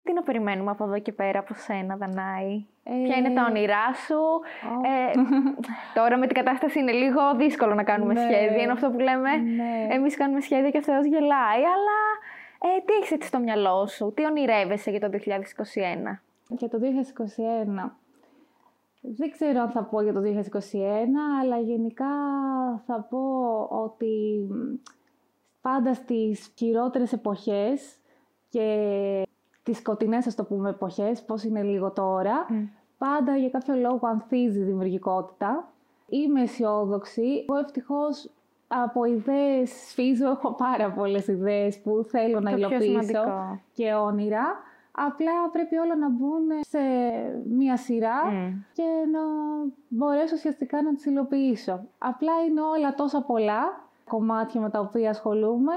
Τι 0.03 0.13
να 0.13 0.21
περιμένουμε 0.21 0.71
από 0.71 0.83
εδώ 0.83 0.99
και 0.99 1.11
πέρα 1.11 1.39
από 1.39 1.53
σένα, 1.53 1.95
Δανάη; 1.95 2.65
Ε... 2.83 2.91
Ποια 3.03 3.15
είναι 3.17 3.33
τα 3.33 3.45
όνειρά 3.49 3.93
σου; 3.93 4.19
Ε, 4.85 5.19
τώρα 5.99 6.17
με 6.17 6.27
την 6.27 6.35
κατάσταση 6.35 6.79
είναι 6.79 6.91
λίγο 6.91 7.35
δύσκολο 7.35 7.73
να 7.73 7.83
κάνουμε 7.83 8.13
ναι. 8.13 8.19
σχέδια. 8.19 8.61
Είναι 8.61 8.71
αυτό 8.71 8.89
που 8.89 8.99
λέμε, 8.99 9.35
ναι. 9.35 9.87
εμείς 9.89 10.17
κάνουμε 10.17 10.41
σχέδια 10.41 10.69
και 10.69 10.77
ο 10.77 10.81
Θεός 10.83 11.05
γελάει. 11.05 11.61
Αλλά 11.75 11.99
ε, 12.59 12.81
τι 12.85 12.93
έχεις 12.93 13.11
έτσι 13.11 13.27
στο 13.27 13.39
μυαλό 13.39 13.87
σου, 13.87 14.13
τι 14.15 14.25
ονειρεύεσαι 14.25 14.89
για 14.89 14.99
το 14.99 15.09
2021. 15.11 15.17
Για 16.47 16.69
το 16.69 16.79
2021. 17.87 17.91
Δεν 19.01 19.31
ξέρω 19.31 19.61
αν 19.61 19.69
θα 19.69 19.83
πω 19.83 20.01
για 20.01 20.13
το 20.13 20.21
2021, 20.23 20.25
αλλά 21.41 21.57
γενικά 21.57 22.07
θα 22.85 23.07
πω 23.09 23.19
ότι 23.69 24.47
πάντα 25.61 25.93
στις 25.93 26.53
χειρότερες 26.57 27.13
εποχές 27.13 27.97
και 28.49 29.27
τις 29.63 29.77
σκοτεινές, 29.77 30.27
ας 30.27 30.35
το 30.35 30.43
πούμε, 30.43 30.69
εποχές, 30.69 31.23
πώς 31.23 31.43
είναι 31.43 31.63
λίγο 31.63 31.91
τώρα, 31.91 32.45
πάντα 32.97 33.35
για 33.35 33.49
κάποιο 33.49 33.75
λόγο 33.75 34.07
ανθίζει 34.07 34.59
η 34.59 34.63
δημιουργικότητα. 34.63 35.71
Είμαι 36.07 36.41
αισιόδοξη. 36.41 37.45
Εγώ 37.49 37.59
ευτυχώς 37.59 38.29
από 38.67 39.03
ιδέες 39.03 39.71
σφίζω, 39.89 40.29
έχω 40.29 40.53
πάρα 40.53 40.91
πολλές 40.91 41.27
ιδέες 41.27 41.81
που 41.81 42.05
θέλω 42.09 42.39
να 42.39 42.51
υλοποιήσω 42.51 43.57
και 43.73 43.93
όνειρα. 43.93 44.69
Απλά 44.91 45.49
πρέπει 45.51 45.77
όλα 45.77 45.95
να 45.95 46.09
μπουν 46.09 46.49
σε 46.59 46.79
μία 47.49 47.77
σειρά 47.77 48.21
και 48.73 48.83
να 49.11 49.19
μπορέσω 49.87 50.35
ουσιαστικά 50.35 50.81
να 50.81 50.93
τις 50.93 51.05
υλοποιήσω. 51.05 51.83
Απλά 51.97 52.33
είναι 52.47 52.61
όλα 52.61 52.93
τόσα 52.93 53.21
πολλά 53.21 53.89
κομμάτια 54.03 54.61
με 54.61 54.69
τα 54.69 54.79
οποία 54.79 55.09
ασχολούμαι, 55.09 55.73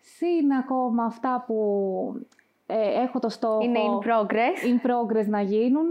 συν 0.00 0.52
ακόμα 0.52 1.04
αυτά 1.04 1.44
που 1.46 1.56
ε, 2.66 3.02
έχω 3.02 3.18
το 3.18 3.28
στόχο... 3.28 3.60
Είναι 3.62 3.78
in 3.78 4.06
progress. 4.06 4.66
In 4.66 4.86
progress 4.86 5.26
να 5.26 5.40
γίνουν. 5.40 5.90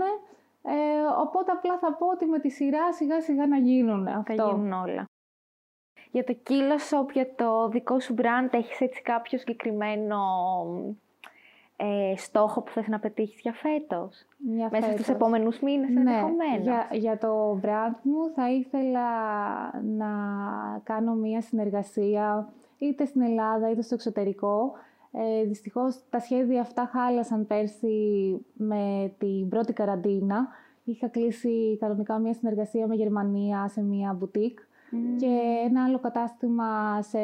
Ε, 0.61 0.73
οπότε 1.19 1.51
απλά 1.51 1.77
θα 1.77 1.93
πω 1.93 2.07
ότι 2.07 2.25
με 2.25 2.39
τη 2.39 2.49
σειρά 2.49 2.93
σιγά 2.93 3.21
σιγά 3.21 3.47
να 3.47 3.57
γίνουν 3.57 4.07
αυτό. 4.07 4.35
Θα 4.35 4.43
γίνουν 4.43 4.71
όλα. 4.71 5.05
Για 6.11 6.23
το 6.23 6.37
Kilo 6.47 6.99
Shop, 6.99 7.11
για 7.13 7.35
το 7.35 7.67
δικό 7.67 7.99
σου 7.99 8.15
brand, 8.17 8.47
έχεις 8.51 8.81
έτσι 8.81 9.01
κάποιο 9.01 9.37
συγκεκριμένο 9.37 10.17
ε, 11.77 12.13
στόχο 12.17 12.61
που 12.61 12.71
θες 12.71 12.87
να 12.87 12.99
πετύχεις 12.99 13.41
για 13.41 13.53
φέτος. 13.53 14.25
Για 14.37 14.69
Μέσα 14.71 14.85
φέτος. 14.85 15.01
στους 15.01 15.15
επόμενους 15.15 15.59
μήνες 15.59 15.89
ναι, 15.89 16.21
Για, 16.61 16.87
για 16.91 17.17
το 17.17 17.59
brand 17.63 17.95
μου 18.01 18.31
θα 18.35 18.51
ήθελα 18.51 19.09
να 19.83 20.09
κάνω 20.83 21.13
μία 21.13 21.41
συνεργασία 21.41 22.53
είτε 22.77 23.05
στην 23.05 23.21
Ελλάδα 23.21 23.69
είτε 23.69 23.81
στο 23.81 23.95
εξωτερικό. 23.95 24.71
Ε, 25.11 25.43
δυστυχώς 25.43 26.03
τα 26.09 26.19
σχέδια 26.19 26.61
αυτά 26.61 26.89
χάλασαν 26.91 27.47
πέρσι 27.47 28.37
με 28.53 29.13
την 29.17 29.49
πρώτη 29.49 29.73
καραντίνα. 29.73 30.47
Είχα 30.83 31.07
κλείσει 31.07 31.77
κανονικά 31.79 32.17
μία 32.17 32.33
συνεργασία 32.33 32.87
με 32.87 32.95
Γερμανία 32.95 33.67
σε 33.67 33.81
μία 33.81 34.13
μπουτίκ 34.13 34.59
και 35.19 35.39
ένα 35.65 35.83
άλλο 35.83 35.99
κατάστημα 35.99 37.01
σε 37.01 37.19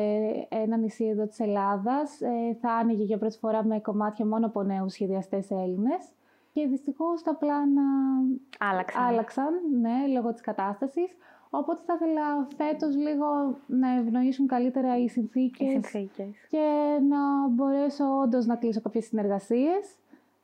ένα 0.50 0.78
νησί 0.78 1.06
εδώ 1.06 1.28
της 1.28 1.40
Ελλάδας 1.40 2.22
ε, 2.22 2.58
θα 2.62 2.72
άνοιγε 2.72 3.04
για 3.04 3.18
πρώτη 3.18 3.38
φορά 3.38 3.66
με 3.66 3.80
κομμάτια 3.80 4.26
μόνο 4.26 4.46
από 4.46 4.64
νέους 4.64 4.94
σχεδιαστές 4.94 5.52
Έλληνες. 5.52 6.10
Και 6.54 6.68
δυστυχώς 6.68 7.24
τα 7.24 7.36
πλάνα 7.36 7.84
άλλαξαν. 8.60 9.04
άλλαξαν 9.04 9.54
ναι, 9.82 10.14
λόγω 10.14 10.32
της 10.32 10.42
κατάστασης. 10.42 11.16
Οπότε 11.50 11.82
θα 11.86 11.94
ήθελα 11.94 12.48
φέτος 12.58 12.96
λίγο 12.96 13.26
να 13.68 13.90
ευνοήσουν 13.90 14.48
καλύτερα 14.48 14.98
οι 14.98 15.08
συνθήκες, 15.08 15.68
οι 15.68 15.72
συνθήκες. 15.72 16.48
και 16.50 16.98
να 17.10 17.48
μπορέσω 17.48 18.06
όντως 18.24 18.46
να 18.46 18.56
κλείσω 18.56 18.82
κάποιες 18.82 19.06
συνεργασίες 19.06 19.96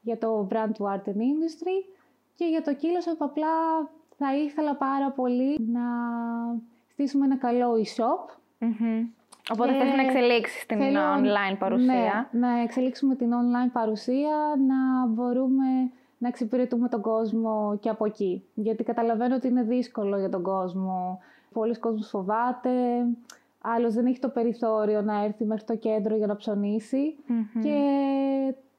για 0.01 0.17
το 0.17 0.47
brand 0.51 0.71
του 0.73 0.83
Art 0.83 1.09
and 1.09 1.17
Industry 1.17 1.95
και 2.35 2.45
για 2.45 2.61
το 2.61 2.73
κύλος 2.73 3.07
απλά 3.17 3.47
θα 4.17 4.37
ήθελα 4.37 4.75
πάρα 4.75 5.11
πολύ 5.11 5.59
να 5.71 5.81
στήσουμε 6.97 7.25
ένα 7.25 7.37
καλό 7.37 7.73
e-shop. 7.73 8.37
Οπότε 9.51 9.71
και... 9.71 9.77
θες 9.77 9.93
να 9.95 10.01
εξελίξεις 10.01 10.65
την 10.65 10.79
online 10.79 11.57
παρουσία. 11.59 12.29
Ναι, 12.31 12.39
να 12.39 12.61
εξελίξουμε 12.61 13.15
την 13.15 13.31
online 13.31 13.71
παρουσία, 13.73 14.37
να 14.67 15.07
μπορούμε 15.07 15.65
να 16.17 16.27
εξυπηρετούμε 16.27 16.89
τον 16.89 17.01
κόσμο 17.01 17.77
και 17.79 17.89
από 17.89 18.05
εκεί. 18.05 18.43
Γιατί 18.53 18.83
καταλαβαίνω 18.83 19.35
ότι 19.35 19.47
είναι 19.47 19.63
δύσκολο 19.63 20.19
για 20.19 20.29
τον 20.29 20.41
κόσμο. 20.43 21.19
Πολλοί 21.53 21.79
κόσμος 21.79 22.09
φοβάται, 22.09 23.05
άλλος 23.61 23.93
δεν 23.93 24.05
έχει 24.05 24.19
το 24.19 24.29
περιθώριο 24.29 25.01
να 25.01 25.23
έρθει 25.23 25.45
μέχρι 25.45 25.65
το 25.65 25.75
κέντρο 25.75 26.15
για 26.15 26.27
να 26.27 26.35
ψωνίσει. 26.35 27.15
Και 27.61 27.79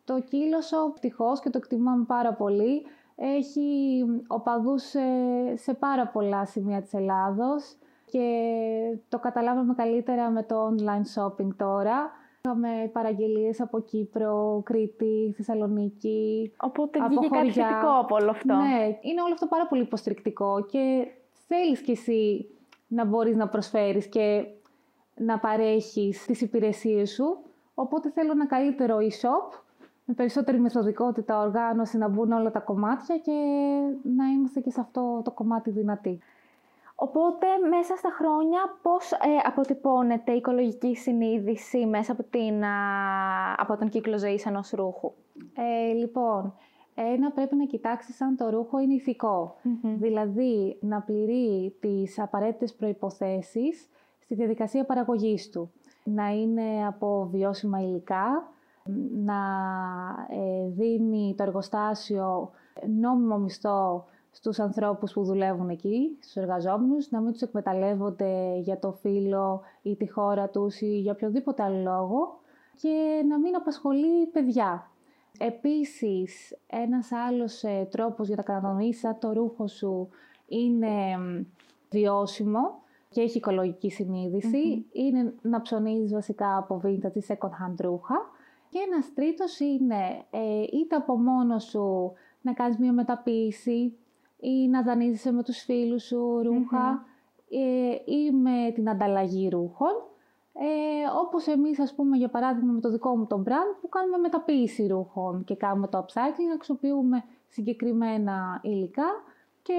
το 0.04 0.20
κύλωσο, 0.20 0.92
ευτυχώς 0.94 1.40
και 1.40 1.50
το 1.50 1.58
εκτιμάμε 1.58 2.04
πάρα 2.04 2.32
πολύ, 2.32 2.86
έχει 3.16 4.04
οπαδούς 4.26 4.82
σε, 4.82 5.00
σε 5.54 5.74
πάρα 5.74 6.06
πολλά 6.06 6.44
σημεία 6.44 6.82
της 6.82 6.94
Ελλάδος 6.94 7.77
και 8.10 8.26
το 9.08 9.18
καταλάβαμε 9.18 9.74
καλύτερα 9.74 10.30
με 10.30 10.42
το 10.42 10.74
online 10.74 11.22
shopping 11.22 11.48
τώρα. 11.56 12.10
Είχαμε 12.44 12.90
παραγγελίες 12.92 13.60
από 13.60 13.80
Κύπρο, 13.80 14.62
Κρήτη, 14.64 15.32
Θεσσαλονίκη, 15.36 16.52
Οπότε 16.60 16.98
από 16.98 17.08
βγήκε 17.08 17.28
κάτι 17.28 17.36
χωριά. 17.36 17.68
θετικό 17.68 17.98
από 18.00 18.14
όλο 18.14 18.30
αυτό. 18.30 18.54
Ναι, 18.54 18.98
είναι 19.00 19.22
όλο 19.24 19.32
αυτό 19.32 19.46
πάρα 19.46 19.66
πολύ 19.66 19.82
υποστηρικτικό 19.82 20.64
και 20.70 21.06
θέλεις 21.48 21.80
κι 21.80 21.90
εσύ 21.90 22.48
να 22.86 23.04
μπορείς 23.04 23.36
να 23.36 23.48
προσφέρεις 23.48 24.06
και 24.06 24.44
να 25.16 25.38
παρέχεις 25.38 26.24
τις 26.24 26.40
υπηρεσίες 26.40 27.10
σου. 27.10 27.38
Οπότε 27.74 28.10
θέλω 28.10 28.30
ένα 28.30 28.46
καλύτερο 28.46 28.96
e-shop, 28.96 29.58
με 30.04 30.14
περισσότερη 30.14 30.60
μεθοδικότητα, 30.60 31.40
οργάνωση, 31.40 31.98
να 31.98 32.08
μπουν 32.08 32.32
όλα 32.32 32.50
τα 32.50 32.60
κομμάτια 32.60 33.18
και 33.18 33.32
να 34.16 34.26
είμαστε 34.26 34.60
και 34.60 34.70
σε 34.70 34.80
αυτό 34.80 35.20
το 35.24 35.30
κομμάτι 35.30 35.70
δυνατοί. 35.70 36.18
Οπότε, 37.00 37.46
μέσα 37.70 37.96
στα 37.96 38.10
χρόνια, 38.10 38.60
πώς 38.82 39.12
ε, 39.12 39.16
αποτυπώνεται 39.44 40.32
η 40.32 40.36
οικολογική 40.36 40.96
συνείδηση 40.96 41.86
μέσα 41.86 42.12
από, 42.12 42.22
την, 42.22 42.64
α, 42.64 42.74
από 43.56 43.76
τον 43.76 43.88
κύκλο 43.88 44.18
ζωής 44.18 44.46
ενός 44.46 44.70
ρούχου; 44.70 45.12
Ε, 45.54 45.92
λοιπόν, 45.92 46.54
ένα 46.94 47.30
πρέπει 47.30 47.56
να 47.56 47.64
κοιτάξεις 47.64 48.20
αν 48.20 48.36
το 48.36 48.50
ρούχο 48.50 48.78
είναι 48.78 48.94
ηθικό. 48.94 49.56
Δηλαδή, 49.82 50.78
να 50.80 51.00
πληρεί 51.00 51.76
τις 51.80 52.20
απαραίτητες 52.20 52.74
προϋποθέσεις 52.74 53.88
στη 54.18 54.34
διαδικασία 54.34 54.84
παραγωγής 54.84 55.50
του. 55.50 55.72
Να 56.04 56.28
είναι 56.28 56.86
από 56.86 57.28
βιώσιμα 57.32 57.80
υλικά, 57.80 58.52
να 59.24 59.40
ε, 60.28 60.68
δίνει 60.68 61.34
το 61.36 61.42
εργοστάσιο 61.42 62.50
νόμιμο 63.00 63.38
μισθό 63.38 64.04
στους 64.38 64.58
ανθρώπους 64.58 65.12
που 65.12 65.24
δουλεύουν 65.24 65.68
εκεί, 65.68 66.16
στους 66.20 66.36
εργαζόμενους, 66.36 67.10
να 67.10 67.20
μην 67.20 67.32
τους 67.32 67.40
εκμεταλλεύονται 67.40 68.58
για 68.58 68.78
το 68.78 68.92
φύλλο 68.92 69.60
ή 69.82 69.96
τη 69.96 70.10
χώρα 70.10 70.48
τους 70.48 70.80
ή 70.80 70.98
για 70.98 71.12
οποιοδήποτε 71.12 71.62
άλλο 71.62 71.82
λόγο 71.82 72.40
και 72.80 73.24
να 73.28 73.38
μην 73.38 73.56
απασχολεί 73.56 74.26
παιδιά. 74.26 74.90
Επίσης, 75.38 76.56
ένας 76.66 77.12
άλλος 77.12 77.62
ε, 77.62 77.88
τρόπος 77.90 78.26
για 78.26 78.36
να 78.36 78.42
κατανοήσεις 78.42 79.04
αν 79.04 79.18
το 79.18 79.32
ρούχο 79.32 79.66
σου 79.66 80.08
είναι 80.46 81.18
μ, 81.18 81.44
βιώσιμο 81.90 82.82
και 83.08 83.20
έχει 83.20 83.36
οικολογική 83.36 83.90
συνείδηση, 83.90 84.86
είναι 84.92 85.34
να 85.42 85.60
ψωνίζεις 85.60 86.12
βασικά 86.12 86.56
από 86.56 86.80
vintage 86.84 87.14
ή 87.14 87.24
second 87.28 87.64
hand 87.64 87.74
ρούχα. 87.80 88.16
Και 88.68 88.78
ένας 88.86 89.14
τρίτος 89.14 89.60
είναι 89.60 90.24
ε, 90.30 90.62
είτε 90.62 90.96
από 90.96 91.18
μόνος 91.18 91.64
σου 91.64 92.12
να 92.40 92.52
κάνεις 92.52 92.78
μια 92.78 92.92
μεταποίηση 92.92 93.96
ή 94.40 94.68
να 94.68 94.82
δανείζεσαι 94.82 95.32
με 95.32 95.42
τους 95.42 95.58
φίλους 95.58 96.02
σου 96.02 96.42
ρουχα 96.42 97.06
ε, 97.50 98.12
ή 98.12 98.30
με 98.30 98.72
την 98.74 98.88
ανταλλαγή 98.88 99.48
ρούχων. 99.48 99.92
Ε, 100.52 100.64
όπως 101.24 101.46
εμείς, 101.46 101.80
ας 101.80 101.94
πούμε, 101.94 102.16
για 102.16 102.28
παράδειγμα, 102.28 102.72
με 102.72 102.80
το 102.80 102.90
δικό 102.90 103.16
μου 103.16 103.26
το 103.26 103.42
brand 103.46 103.76
που 103.80 103.88
κάνουμε 103.88 104.18
μεταποίηση 104.18 104.86
ρούχων 104.86 105.44
και 105.44 105.56
κάνουμε 105.56 105.88
το 105.88 105.98
upcycling, 105.98 106.54
αξιοποιούμε 106.54 107.24
συγκεκριμένα 107.48 108.60
υλικά 108.62 109.22
και 109.62 109.74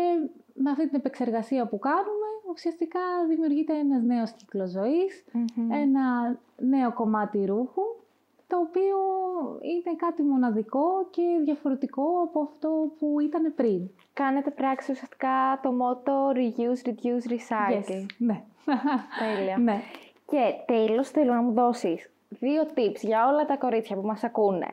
με 0.53 0.69
αυτή 0.69 0.87
την 0.87 0.99
επεξεργασία 0.99 1.67
που 1.67 1.79
κάνουμε, 1.79 2.27
ουσιαστικά 2.51 2.99
δημιουργείται 3.27 3.77
ένας 3.77 4.03
νέος 4.03 4.31
κύκλος 4.31 4.69
ζωής, 4.69 5.25
ένα 5.71 6.37
νέο 6.57 6.93
κομμάτι 6.93 7.45
ρούχου, 7.45 7.83
το 8.49 8.57
οποίο 8.57 8.97
είναι 9.61 9.95
κάτι 9.95 10.21
μοναδικό 10.21 11.07
και 11.09 11.23
διαφορετικό 11.43 12.03
από 12.23 12.39
αυτό 12.41 12.69
που 12.99 13.19
ήταν 13.19 13.53
πριν. 13.55 13.89
Κάνετε 14.13 14.49
πράξη 14.49 14.91
ουσιαστικά 14.91 15.59
το 15.63 15.71
μότο 15.71 16.31
reuse, 16.35 16.87
reduce, 16.87 17.31
recycle. 17.31 18.01
Yes. 18.01 18.05
Ναι. 18.17 18.43
Τέλεια. 19.19 19.57
ναι. 19.57 19.81
Και 20.25 20.53
τέλος 20.65 21.09
θέλω 21.09 21.33
να 21.33 21.41
μου 21.41 21.51
δώσεις 21.53 22.09
δύο 22.29 22.63
tips 22.75 23.01
για 23.01 23.27
όλα 23.27 23.45
τα 23.45 23.57
κορίτσια 23.57 23.95
που 23.95 24.07
μας 24.07 24.23
ακούνε 24.23 24.67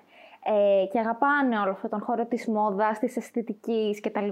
ε, 0.45 0.87
και 0.93 0.99
αγαπάνε 0.99 1.59
όλο 1.59 1.71
αυτόν 1.71 1.91
τον 1.91 2.01
χώρο 2.01 2.25
της 2.25 2.47
μόδας, 2.47 2.99
της 2.99 3.17
αισθητικής 3.17 4.01
κτλ. 4.01 4.29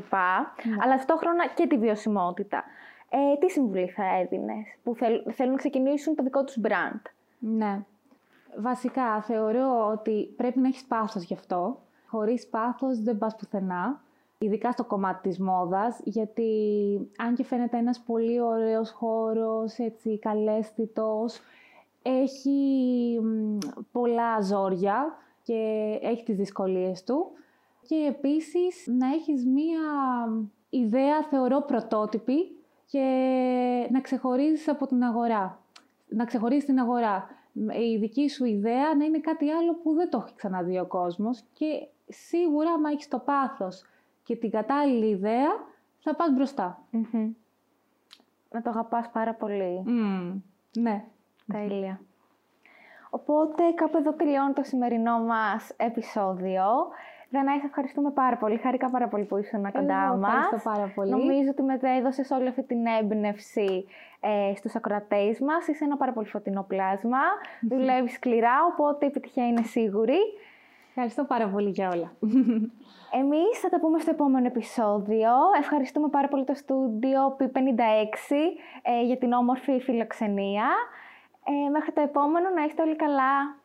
Αλλά 0.83 0.95
ταυτόχρονα 0.97 1.47
και 1.47 1.67
τη 1.67 1.79
βιωσιμότητα. 1.79 2.65
Ε, 3.11 3.37
τι 3.39 3.51
συμβουλή 3.51 3.89
θα 3.89 4.05
έδινες 4.21 4.67
που 4.83 4.95
θέλ, 4.95 5.23
θέλουν 5.35 5.53
να 5.53 5.59
ξεκινήσουν 5.59 6.15
το 6.15 6.23
δικό 6.23 6.45
τους 6.45 6.59
brand; 6.63 7.01
Ναι. 7.39 7.83
Βασικά 8.59 9.23
θεωρώ 9.23 9.89
ότι 9.93 10.35
πρέπει 10.37 10.59
να 10.59 10.69
έχεις 10.69 10.85
πάθος 10.85 11.23
γι' 11.23 11.35
αυτό. 11.35 11.79
Χωρίς 12.07 12.49
πάθος 12.49 13.03
δεν 13.03 13.19
πας 13.19 13.37
πουθενά. 13.37 14.03
Ειδικά 14.39 14.73
στο 14.73 14.85
κομμάτι 14.85 15.29
της 15.29 15.39
μόδας, 15.39 16.01
γιατί 16.05 16.51
αν 17.19 17.35
και 17.35 17.45
φαίνεται 17.45 17.77
ένας 17.77 18.01
πολύ 18.01 18.41
ωραίος 18.41 18.91
χώρος, 18.91 19.79
έτσι 19.79 20.19
καλέσθητος, 20.19 21.41
έχει 22.03 23.21
μ, 23.23 23.59
πολλά 23.93 24.41
ζόρια 24.41 25.17
και 25.43 25.99
έχει 26.03 26.23
τις 26.23 26.37
δυσκολίες 26.37 27.05
του. 27.05 27.31
Και 27.87 28.07
επίσης 28.09 28.87
να 28.99 29.07
έχεις 29.07 29.45
μία 29.47 29.81
ιδέα, 30.71 31.23
θεωρώ, 31.31 31.61
πρωτότυπη 31.61 32.57
και 32.91 33.07
να 33.91 34.01
ξεχωρίζεις 34.01 34.69
από 34.69 34.87
την 34.87 35.03
αγορά. 35.03 35.59
Να 36.09 36.25
ξεχωρίζεις 36.25 36.65
την 36.65 36.79
αγορά. 36.79 37.29
Η 37.93 37.97
δική 37.97 38.29
σου 38.29 38.45
ιδέα 38.45 38.95
να 38.95 39.05
είναι 39.05 39.21
κάτι 39.21 39.51
άλλο 39.51 39.75
που 39.75 39.95
δεν 39.95 40.11
το 40.11 40.23
έχει 40.27 40.35
ξαναδεί 40.35 40.79
ο 40.79 40.87
κόσμος 40.87 41.43
και 41.53 41.87
σίγουρα, 42.09 42.71
άμα 42.73 42.91
έχεις 42.91 43.09
το 43.09 43.19
πάθος 43.19 43.85
και 44.23 44.37
την 44.37 44.51
κατάλληλη 44.51 45.07
ιδέα, 45.07 45.49
θα 45.99 46.15
πας 46.15 46.31
μπροστά. 46.33 46.85
Να 48.51 48.63
το 48.63 48.71
αγαπάς 48.71 49.11
πάρα 49.11 49.35
πολύ. 49.35 49.83
Μμμ, 49.85 50.41
ναι. 50.79 51.05
Τέλεια. 51.53 52.01
Οπότε 53.11 53.71
κάπου 53.75 53.97
εδώ 53.97 54.13
τελειώνει 54.13 54.53
το 54.53 54.63
σημερινό 54.63 55.19
μας 55.19 55.71
επεισόδιο. 55.77 56.65
Δανάη, 57.35 57.59
σε 57.59 57.67
ευχαριστούμε 57.67 58.11
πάρα 58.11 58.37
πολύ. 58.37 58.57
Χάρηκα 58.57 58.91
πάρα 58.91 59.09
πολύ 59.09 59.25
που 59.25 59.37
ήσουν 59.37 59.73
κοντά 59.73 60.05
Εγώ 60.07 60.17
μας. 60.17 60.33
ευχαριστώ 60.35 60.71
πάρα 60.71 60.93
πολύ. 60.95 61.11
Νομίζω 61.11 61.51
ότι 61.51 61.63
μετέδωσες 61.63 62.31
όλη 62.31 62.49
αυτή 62.49 62.63
την 62.63 62.87
έμπνευση 63.01 63.85
ε, 64.21 64.55
στους 64.57 64.75
ακροατές 64.75 65.41
μας. 65.41 65.67
Είσαι 65.69 65.85
ένα 65.85 65.97
πάρα 65.97 66.13
πολύ 66.13 66.27
φωτεινό 66.27 66.63
πλάσμα. 66.69 67.19
Δουλεύεις 67.71 68.13
σκληρά, 68.13 68.57
οπότε 68.73 69.05
η 69.05 69.09
επιτυχία 69.09 69.47
είναι 69.47 69.63
σίγουρη. 69.63 70.19
Ευχαριστώ 70.89 71.25
πάρα 71.25 71.49
πολύ 71.49 71.71
για 71.71 71.89
όλα. 71.91 72.13
Εμείς 73.21 73.59
θα 73.61 73.69
τα 73.69 73.81
πούμε 73.81 73.99
στο 73.99 74.11
επόμενο 74.11 74.47
επεισόδιο. 74.47 75.31
Ευχαριστούμε 75.59 76.09
πάρα 76.09 76.29
πολύ 76.29 76.45
το 76.45 76.55
στούντιο 76.55 77.37
P56 77.39 78.35
ε, 78.83 79.03
για 79.05 79.19
την 79.19 79.33
όμορφη 79.33 79.81
φιλοξενία. 79.81 80.67
Ε, 81.67 81.69
μέχρι 81.71 81.93
το 81.93 82.01
επόμενο 82.01 82.51
να 82.51 82.65
είστε 82.65 82.83
όλοι 82.83 82.97
καλά. 82.97 83.63